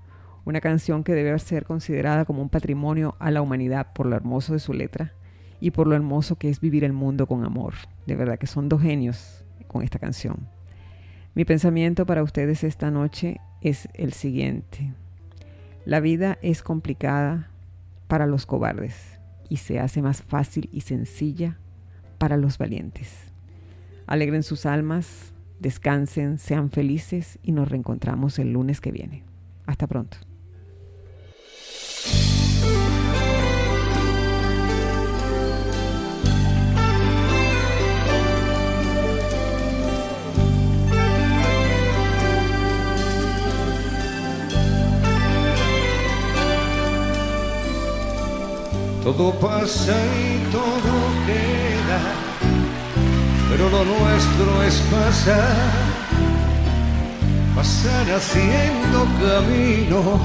una 0.43 0.59
canción 0.59 1.03
que 1.03 1.13
debe 1.13 1.37
ser 1.37 1.65
considerada 1.65 2.25
como 2.25 2.41
un 2.41 2.49
patrimonio 2.49 3.15
a 3.19 3.29
la 3.29 3.43
humanidad 3.43 3.93
por 3.93 4.07
lo 4.07 4.15
hermoso 4.15 4.53
de 4.53 4.59
su 4.59 4.73
letra 4.73 5.13
y 5.59 5.71
por 5.71 5.87
lo 5.87 5.95
hermoso 5.95 6.37
que 6.37 6.49
es 6.49 6.59
vivir 6.59 6.83
el 6.83 6.93
mundo 6.93 7.27
con 7.27 7.45
amor. 7.45 7.73
De 8.05 8.15
verdad 8.15 8.37
que 8.37 8.47
son 8.47 8.69
dos 8.69 8.81
genios 8.81 9.45
con 9.67 9.83
esta 9.83 9.99
canción. 9.99 10.47
Mi 11.33 11.45
pensamiento 11.45 12.05
para 12.05 12.23
ustedes 12.23 12.63
esta 12.63 12.91
noche 12.91 13.41
es 13.61 13.89
el 13.93 14.13
siguiente. 14.13 14.93
La 15.85 15.99
vida 15.99 16.37
es 16.41 16.63
complicada 16.63 17.49
para 18.07 18.25
los 18.25 18.45
cobardes 18.45 19.19
y 19.49 19.57
se 19.57 19.79
hace 19.79 20.01
más 20.01 20.21
fácil 20.21 20.69
y 20.71 20.81
sencilla 20.81 21.57
para 22.17 22.37
los 22.37 22.57
valientes. 22.57 23.33
Alegren 24.07 24.43
sus 24.43 24.65
almas, 24.65 25.33
descansen, 25.59 26.37
sean 26.37 26.71
felices 26.71 27.39
y 27.43 27.51
nos 27.51 27.69
reencontramos 27.69 28.39
el 28.39 28.53
lunes 28.53 28.81
que 28.81 28.91
viene. 28.91 29.23
Hasta 29.65 29.87
pronto. 29.87 30.17
Todo 49.05 49.31
pasa 49.33 49.95
y 50.17 50.51
todo 50.51 50.93
queda, 51.27 51.99
pero 53.51 53.69
lo 53.69 53.85
nuestro 53.85 54.63
es 54.63 54.81
pasar, 54.89 55.69
pasar 57.55 58.09
haciendo 58.09 59.05
camino, 59.21 60.19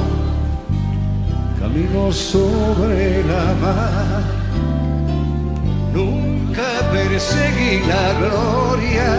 camino 1.60 2.10
sobre 2.10 3.22
la 3.24 3.54
mar. 3.60 4.22
Nunca 5.92 6.90
perseguí 6.90 7.86
la 7.86 8.14
gloria, 8.14 9.14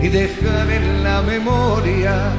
ni 0.00 0.08
dejar 0.08 0.70
en 0.70 1.04
la 1.04 1.20
memoria 1.20 2.32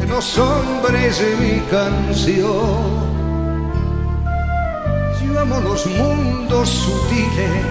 de 0.00 0.08
los 0.08 0.36
hombres 0.38 1.20
de 1.20 1.36
mi 1.36 1.60
canción 1.70 3.13
amo 5.44 5.60
los 5.60 5.86
mundos 5.86 6.68
sutiles, 6.68 7.66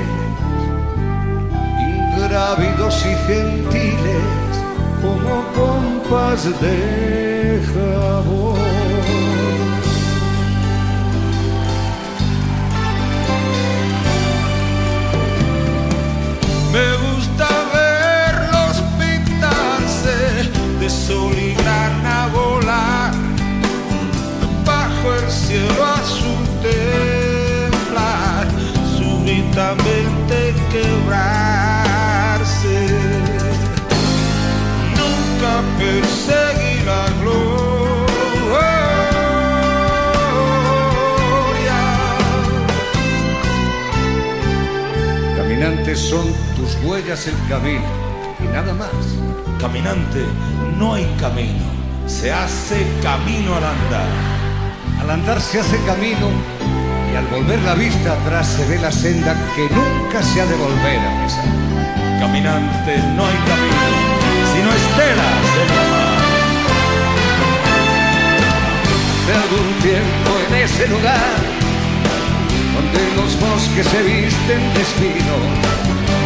ingrávidos 1.80 2.96
y 3.06 3.16
gentiles, 3.28 4.54
como 5.02 5.42
pompas 5.56 6.44
de 6.62 7.62
jabón. 7.74 8.54
Me 16.72 16.88
gusta 17.04 17.48
verlos 17.74 18.76
pintarse 19.00 20.18
de 20.80 20.90
sol 20.90 21.34
y 21.38 21.54
grana 21.56 22.28
volar 22.34 23.14
bajo 24.66 25.14
el 25.14 25.32
cielo 25.32 25.86
azul 25.86 26.03
quebrarse. 30.74 32.44
Nunca 35.00 35.54
perseguí 35.78 36.76
la 36.84 37.04
gloria. 37.22 38.72
Caminantes 45.38 46.00
son 46.00 46.26
tus 46.56 46.76
huellas 46.84 47.28
el 47.28 47.38
camino 47.48 47.86
y 48.40 48.48
nada 48.48 48.74
más. 48.74 48.90
Caminante, 49.60 50.26
no 50.80 50.96
hay 50.96 51.06
camino, 51.20 51.66
se 52.08 52.34
hace 52.34 52.88
camino 53.02 53.56
al 53.56 53.64
andar. 53.64 54.10
Al 55.02 55.10
andar 55.10 55.40
se 55.40 55.60
hace 55.60 55.78
camino 55.86 56.30
y 57.14 57.16
al 57.16 57.28
volver 57.28 57.62
la 57.62 57.76
vista 57.76 58.14
atrás 58.14 58.48
se 58.48 58.66
ve 58.66 58.80
la 58.80 58.92
senda 58.92 59.36
que 59.56 59.70
nunca 59.70 60.24
se 60.24 60.42
ha 60.42 60.46
de 60.46 60.56
volver 60.56 61.00
a 61.00 61.24
pisar. 61.24 61.46
Caminante, 62.20 62.98
no 63.16 63.26
hay 63.26 63.38
camino, 63.50 63.88
sino 64.54 64.68
estelas 64.82 65.46
en 65.62 65.70
la 65.78 65.84
mar. 65.94 66.24
Hace 69.22 69.34
algún 69.44 69.70
tiempo 69.82 70.30
en 70.48 70.56
ese 70.64 70.88
lugar 70.88 71.36
donde 72.76 73.02
los 73.16 73.40
bosques 73.40 73.86
se 73.86 74.02
visten 74.02 74.74
de 74.74 74.82
espino, 74.82 75.36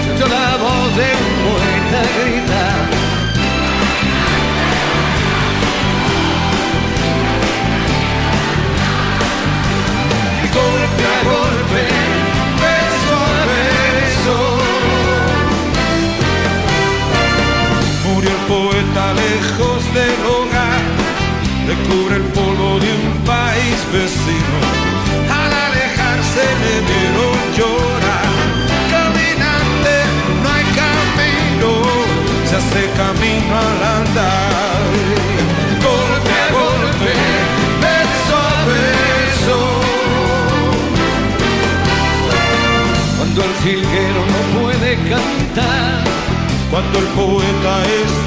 se 0.04 0.12
oyó 0.14 0.28
la 0.28 0.56
voz 0.58 0.96
de 0.96 1.10
un 1.26 1.34
poeta 1.44 2.00
gritar. 2.18 3.07
Golpe 10.58 11.04
a 11.16 11.18
golpe, 11.32 11.84
beso 12.64 13.16
a 13.34 13.42
beso. 13.52 14.38
Murió 18.06 18.30
el 18.38 18.44
poeta 18.54 19.06
lejos 19.26 19.80
del 19.98 20.20
hogar, 20.34 20.84
le 21.68 21.76
cubre 21.88 22.16
el 22.22 22.28
polvo 22.38 22.70
de 22.84 22.90
un 23.02 23.08
país 23.34 23.78
vecino. 23.98 24.60
Al 25.42 25.52
alejarse 25.68 26.44
le 26.64 26.76
vieron 26.90 27.38
llorar. 27.58 28.30
Caminante, 28.94 29.96
no 30.42 30.48
hay 30.56 30.66
camino, 30.84 31.70
se 32.50 32.56
hace 32.60 32.84
camino 33.02 33.54
al 33.66 33.80
andar. 33.98 34.47
Cuando 46.70 47.00
el 47.00 47.06
poeta 47.08 47.84
es 47.86 48.27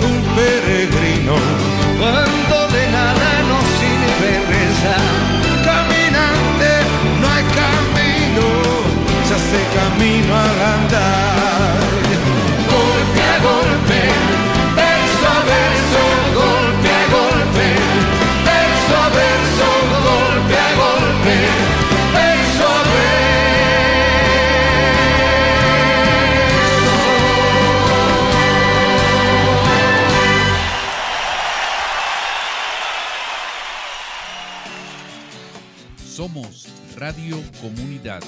Radio 37.11 37.39
Comunidad. 37.61 38.23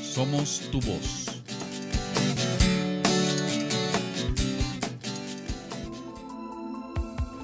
Somos 0.00 0.60
tu 0.70 0.80
voz. 0.80 1.42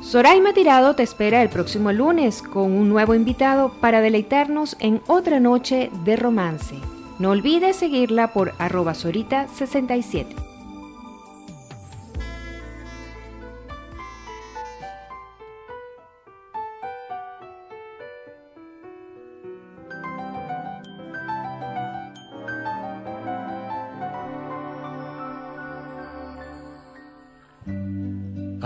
Soraima 0.02 0.52
Tirado 0.52 0.94
te 0.94 1.02
espera 1.02 1.42
el 1.42 1.48
próximo 1.48 1.90
lunes 1.90 2.42
con 2.42 2.70
un 2.70 2.88
nuevo 2.88 3.16
invitado 3.16 3.72
para 3.80 4.00
deleitarnos 4.00 4.76
en 4.78 5.02
otra 5.08 5.40
noche 5.40 5.90
de 6.04 6.14
romance. 6.14 6.76
No 7.18 7.30
olvides 7.30 7.74
seguirla 7.74 8.32
por 8.32 8.54
arroba 8.60 8.92
sorita67. 8.92 10.53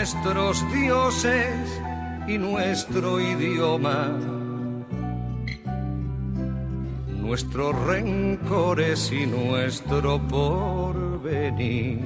Nuestros 0.00 0.72
dioses 0.72 1.82
y 2.26 2.38
nuestro 2.38 3.20
idioma, 3.20 4.08
nuestros 7.20 7.78
rencores 7.84 9.12
y 9.12 9.26
nuestro 9.26 10.18
porvenir. 10.26 12.00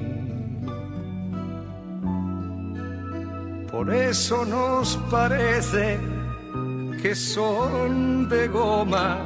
Por 3.71 3.93
eso 3.93 4.43
nos 4.43 4.97
parece 5.09 5.97
que 7.01 7.15
son 7.15 8.27
de 8.27 8.49
goma 8.49 9.19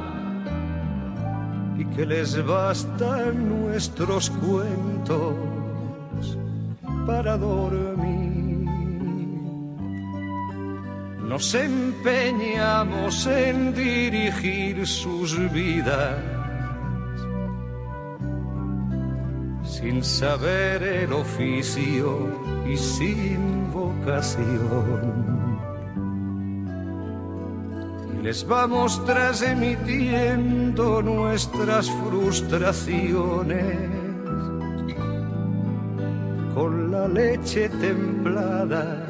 y 1.76 1.84
que 1.86 2.06
les 2.06 2.46
bastan 2.46 3.48
nuestros 3.48 4.30
cuentos 4.30 5.34
para 7.04 7.36
dormir. 7.36 8.09
Nos 11.30 11.54
empeñamos 11.54 13.24
en 13.28 13.72
dirigir 13.72 14.84
sus 14.84 15.38
vidas 15.52 16.18
sin 19.62 20.02
saber 20.02 20.82
el 20.82 21.12
oficio 21.12 22.34
y 22.68 22.76
sin 22.76 23.72
vocación. 23.72 25.60
Y 28.12 28.22
les 28.24 28.44
vamos 28.44 29.00
transmitiendo 29.06 31.00
nuestras 31.00 31.88
frustraciones 31.88 33.88
con 36.52 36.90
la 36.90 37.06
leche 37.06 37.68
templada 37.68 39.09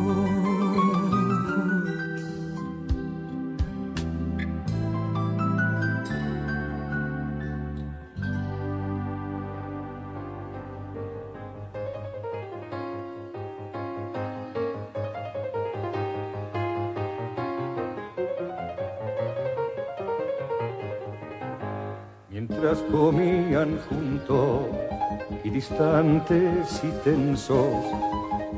Mientras 22.29 22.79
comían 22.91 23.79
juntos 23.89 24.96
y 25.43 25.49
distantes 25.49 26.81
y 26.83 26.89
tensos, 27.03 27.73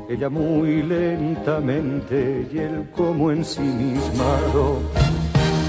ella 0.08 0.28
muy 0.28 0.82
lentamente 0.82 2.48
y 2.52 2.58
él 2.58 2.88
como 2.96 3.30
ensimismado, 3.30 4.80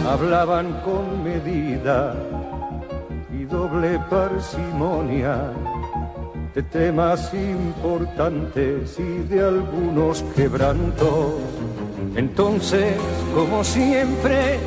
hablaban 0.07 0.81
con 0.81 1.23
medida 1.23 2.15
y 3.31 3.45
doble 3.45 3.99
parsimonia 4.09 5.51
de 6.53 6.63
temas 6.63 7.33
importantes 7.33 8.99
y 8.99 9.19
de 9.29 9.41
algunos 9.41 10.23
quebrantos. 10.35 11.35
Entonces, 12.15 12.95
como 13.33 13.63
siempre, 13.63 14.59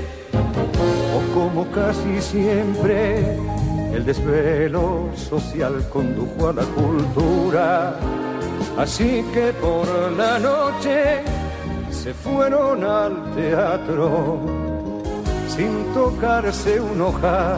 o 1.14 1.34
como 1.34 1.66
casi 1.72 2.20
siempre, 2.22 3.36
el 3.94 4.04
desvelo 4.04 5.10
social 5.16 5.88
condujo 5.88 6.48
a 6.48 6.52
la 6.52 6.64
cultura. 6.64 7.98
Así 8.76 9.24
que 9.32 9.52
por 9.52 9.86
la 10.12 10.38
noche 10.38 11.22
se 11.90 12.12
fueron 12.12 12.84
al 12.84 13.34
teatro 13.34 14.40
sin 15.48 15.84
tocarse 15.94 16.80
un 16.80 17.00
hoja, 17.00 17.56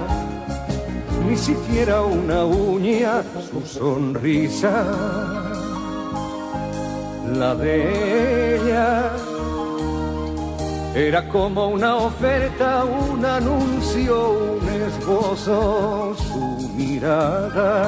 ni 1.27 1.37
siquiera 1.37 2.03
una 2.03 2.45
uña, 2.45 3.23
su 3.51 3.61
sonrisa, 3.67 4.85
la 7.35 7.55
de 7.55 8.57
ella. 8.57 9.11
Era 10.95 11.29
como 11.29 11.69
una 11.69 11.97
oferta, 11.97 12.85
un 12.85 13.25
anuncio, 13.25 14.59
un 14.61 14.69
esbozo, 14.69 16.15
mirada, 16.77 17.83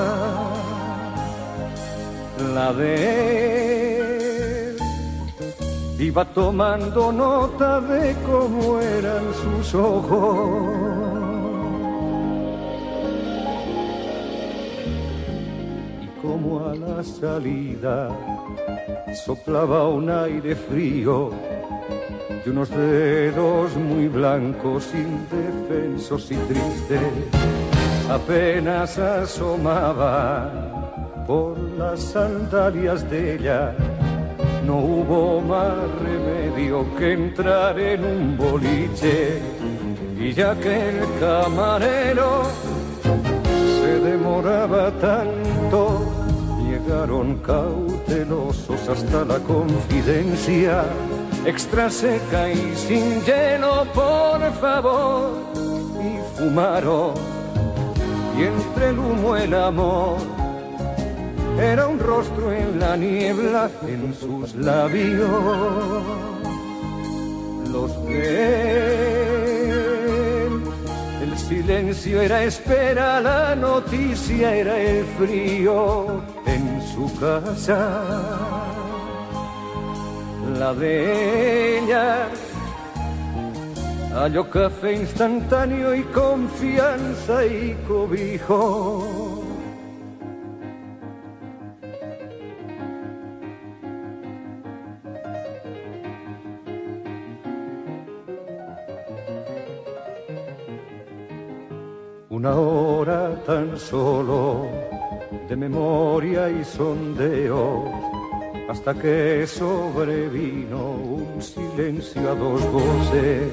la 2.54 2.72
de 2.72 2.94
él. 3.98 4.76
Iba 5.98 6.24
tomando 6.24 7.12
nota 7.12 7.80
de 7.80 8.14
cómo 8.24 8.80
eran 8.80 9.24
sus 9.34 9.74
ojos. 9.74 10.70
Y 16.02 16.06
como 16.22 16.66
a 16.68 16.74
la 16.74 17.02
salida 17.02 18.08
soplaba 19.24 19.88
un 19.88 20.08
aire 20.08 20.54
frío 20.54 21.30
y 22.44 22.48
unos 22.48 22.70
dedos 22.70 23.74
muy 23.76 24.08
blancos, 24.08 24.88
indefensos 24.94 26.30
y 26.30 26.36
tristes, 26.36 27.77
apenas 28.08 28.98
asomaban 28.98 30.50
por 31.26 31.58
las 31.78 32.00
sandalias 32.00 33.08
de 33.10 33.34
ella. 33.34 33.74
No 34.66 34.78
hubo 34.78 35.40
más 35.40 35.76
remedio 36.02 36.84
que 36.96 37.12
entrar 37.12 37.78
en 37.78 38.04
un 38.04 38.36
boliche. 38.36 39.40
Y 40.18 40.32
ya 40.32 40.54
que 40.56 40.88
el 40.88 41.00
camarero 41.20 42.42
se 43.80 44.00
demoraba 44.00 44.90
tanto, 45.00 46.00
llegaron 46.68 47.36
cautelosos 47.38 48.88
hasta 48.88 49.24
la 49.24 49.38
confidencia, 49.38 50.84
extra 51.46 51.88
seca 51.88 52.50
y 52.50 52.74
sin 52.74 53.22
hielo, 53.22 53.86
por 53.94 54.52
favor, 54.60 55.30
y 56.02 56.18
fumaron, 56.36 57.14
y 58.38 58.42
entre 58.44 58.90
el 58.90 58.98
humo 58.98 59.36
el 59.36 59.54
amor. 59.54 60.18
Era 61.58 61.88
un 61.88 61.98
rostro 61.98 62.52
en 62.52 62.78
la 62.78 62.96
niebla, 62.96 63.68
en 63.86 64.14
sus 64.14 64.54
labios, 64.54 65.28
los 67.72 68.06
de. 68.06 69.08
El 71.22 71.36
silencio 71.36 72.20
era 72.22 72.44
espera, 72.44 73.20
la 73.20 73.56
noticia 73.56 74.54
era 74.54 74.78
el 74.78 75.04
frío 75.18 76.22
en 76.46 76.80
su 76.94 77.12
casa. 77.18 78.04
La 80.58 80.72
de 80.74 81.78
ella 81.78 82.28
halló 84.18 84.50
café 84.50 84.94
instantáneo 84.94 85.94
y 85.94 86.02
confianza 86.02 87.46
y 87.46 87.76
cobijo. 87.86 89.44
Una 102.30 102.54
hora 102.54 103.34
tan 103.46 103.78
solo 103.78 104.66
de 105.48 105.56
memoria 105.56 106.50
y 106.50 106.64
sondeo 106.64 107.84
hasta 108.68 108.92
que 108.94 109.46
sobrevino 109.46 110.92
un 110.92 111.40
silencio 111.40 112.30
a 112.30 112.34
dos 112.34 112.62
voces, 112.70 113.50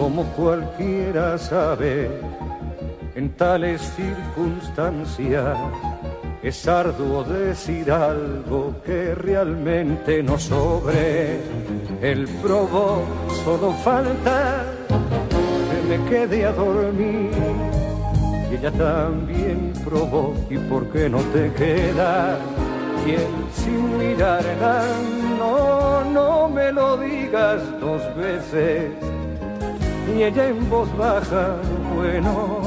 como 0.00 0.24
cualquiera 0.32 1.36
sabe, 1.36 2.10
en 3.14 3.28
tales 3.36 3.82
circunstancias 3.94 5.58
es 6.42 6.66
arduo 6.66 7.22
decir 7.22 7.92
algo 7.92 8.76
que 8.82 9.14
realmente 9.14 10.22
no 10.22 10.38
sobre. 10.38 11.40
El 12.00 12.26
probó, 12.42 13.02
solo 13.44 13.72
falta 13.84 14.64
que 14.88 15.88
me 15.88 16.08
quede 16.08 16.46
a 16.46 16.52
dormir. 16.52 17.30
Y 18.50 18.54
ella 18.54 18.72
también 18.72 19.74
probó, 19.84 20.34
¿y 20.48 20.56
por 20.56 20.86
qué 20.92 21.10
no 21.10 21.18
te 21.34 21.52
quedas? 21.52 22.38
Y 23.06 23.10
él 23.10 23.26
sin 23.52 23.98
mirarla, 23.98 24.82
no, 25.38 26.04
no 26.04 26.48
me 26.48 26.72
lo 26.72 26.96
digas 26.96 27.60
dos 27.80 28.00
veces. 28.16 29.09
Y 30.14 30.22
ella 30.22 30.48
en 30.48 30.68
voz 30.68 30.88
baja, 30.96 31.56
bueno, 31.94 32.60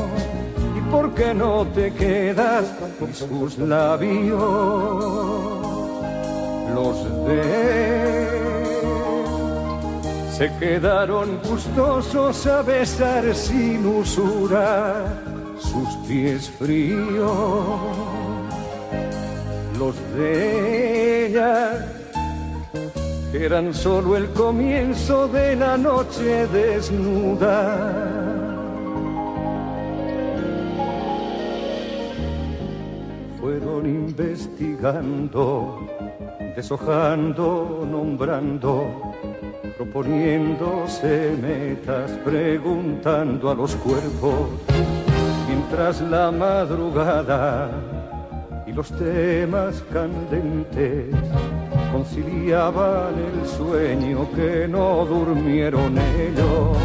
¿y 0.78 0.82
por 0.92 1.14
qué 1.14 1.34
no 1.34 1.66
te 1.68 1.94
quedas? 1.94 2.74
Y 3.10 3.14
sus 3.14 3.58
labios, 3.58 4.40
los 6.74 7.28
de 7.28 8.44
se 10.38 10.52
quedaron 10.60 11.40
gustosos 11.48 12.48
a 12.48 12.64
besar 12.64 13.36
sin 13.36 13.86
usura 13.86 15.06
sus 15.60 15.90
pies 16.08 16.50
fríos 16.50 18.14
los 19.78 19.96
de 20.16 21.28
ella 21.28 22.03
eran 23.34 23.74
solo 23.74 24.16
el 24.16 24.30
comienzo 24.30 25.28
de 25.28 25.56
la 25.56 25.76
noche 25.76 26.46
desnuda. 26.48 27.80
Fueron 33.42 33.88
investigando, 33.88 35.88
deshojando, 36.56 37.88
nombrando, 37.90 38.86
proponiéndose 39.78 41.36
metas, 41.42 42.12
preguntando 42.24 43.50
a 43.50 43.56
los 43.56 43.76
cuerpos, 43.78 44.50
mientras 45.48 46.02
la 46.02 46.32
madrugada 46.32 47.72
y 48.68 48.74
los 48.74 48.92
temas 48.92 49.84
candentes 49.92 51.08
conciliaban 51.94 53.14
el 53.20 53.48
sueño 53.48 54.28
que 54.36 54.68
no 54.68 55.06
durmieron 55.06 55.96
ellos. 55.98 56.76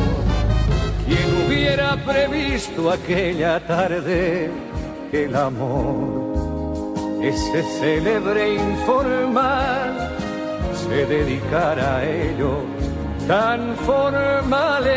¿Quién 1.06 1.46
hubiera 1.46 1.96
previsto 2.04 2.90
aquella 2.90 3.58
tarde 3.66 4.50
el 5.10 5.34
amor, 5.34 6.94
ese 7.22 7.62
célebre 7.80 8.56
informal, 8.56 10.10
se 10.74 11.06
dedicara 11.06 11.96
a 11.96 12.04
ellos 12.04 12.58
tan 13.26 13.74
formales? 13.76 14.92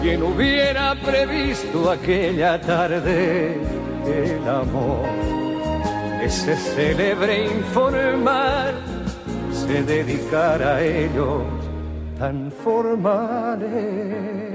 ¿Quién 0.00 0.22
hubiera 0.22 0.94
previsto 0.94 1.90
aquella 1.90 2.58
tarde 2.58 3.58
el 4.06 4.48
amor, 4.48 5.43
ese 6.24 6.56
célebre 6.56 7.44
informal, 7.44 8.74
se 9.52 9.82
dedicara 9.82 10.76
a 10.76 10.82
ellos 10.82 11.42
tan 12.18 12.50
formales. 12.50 14.53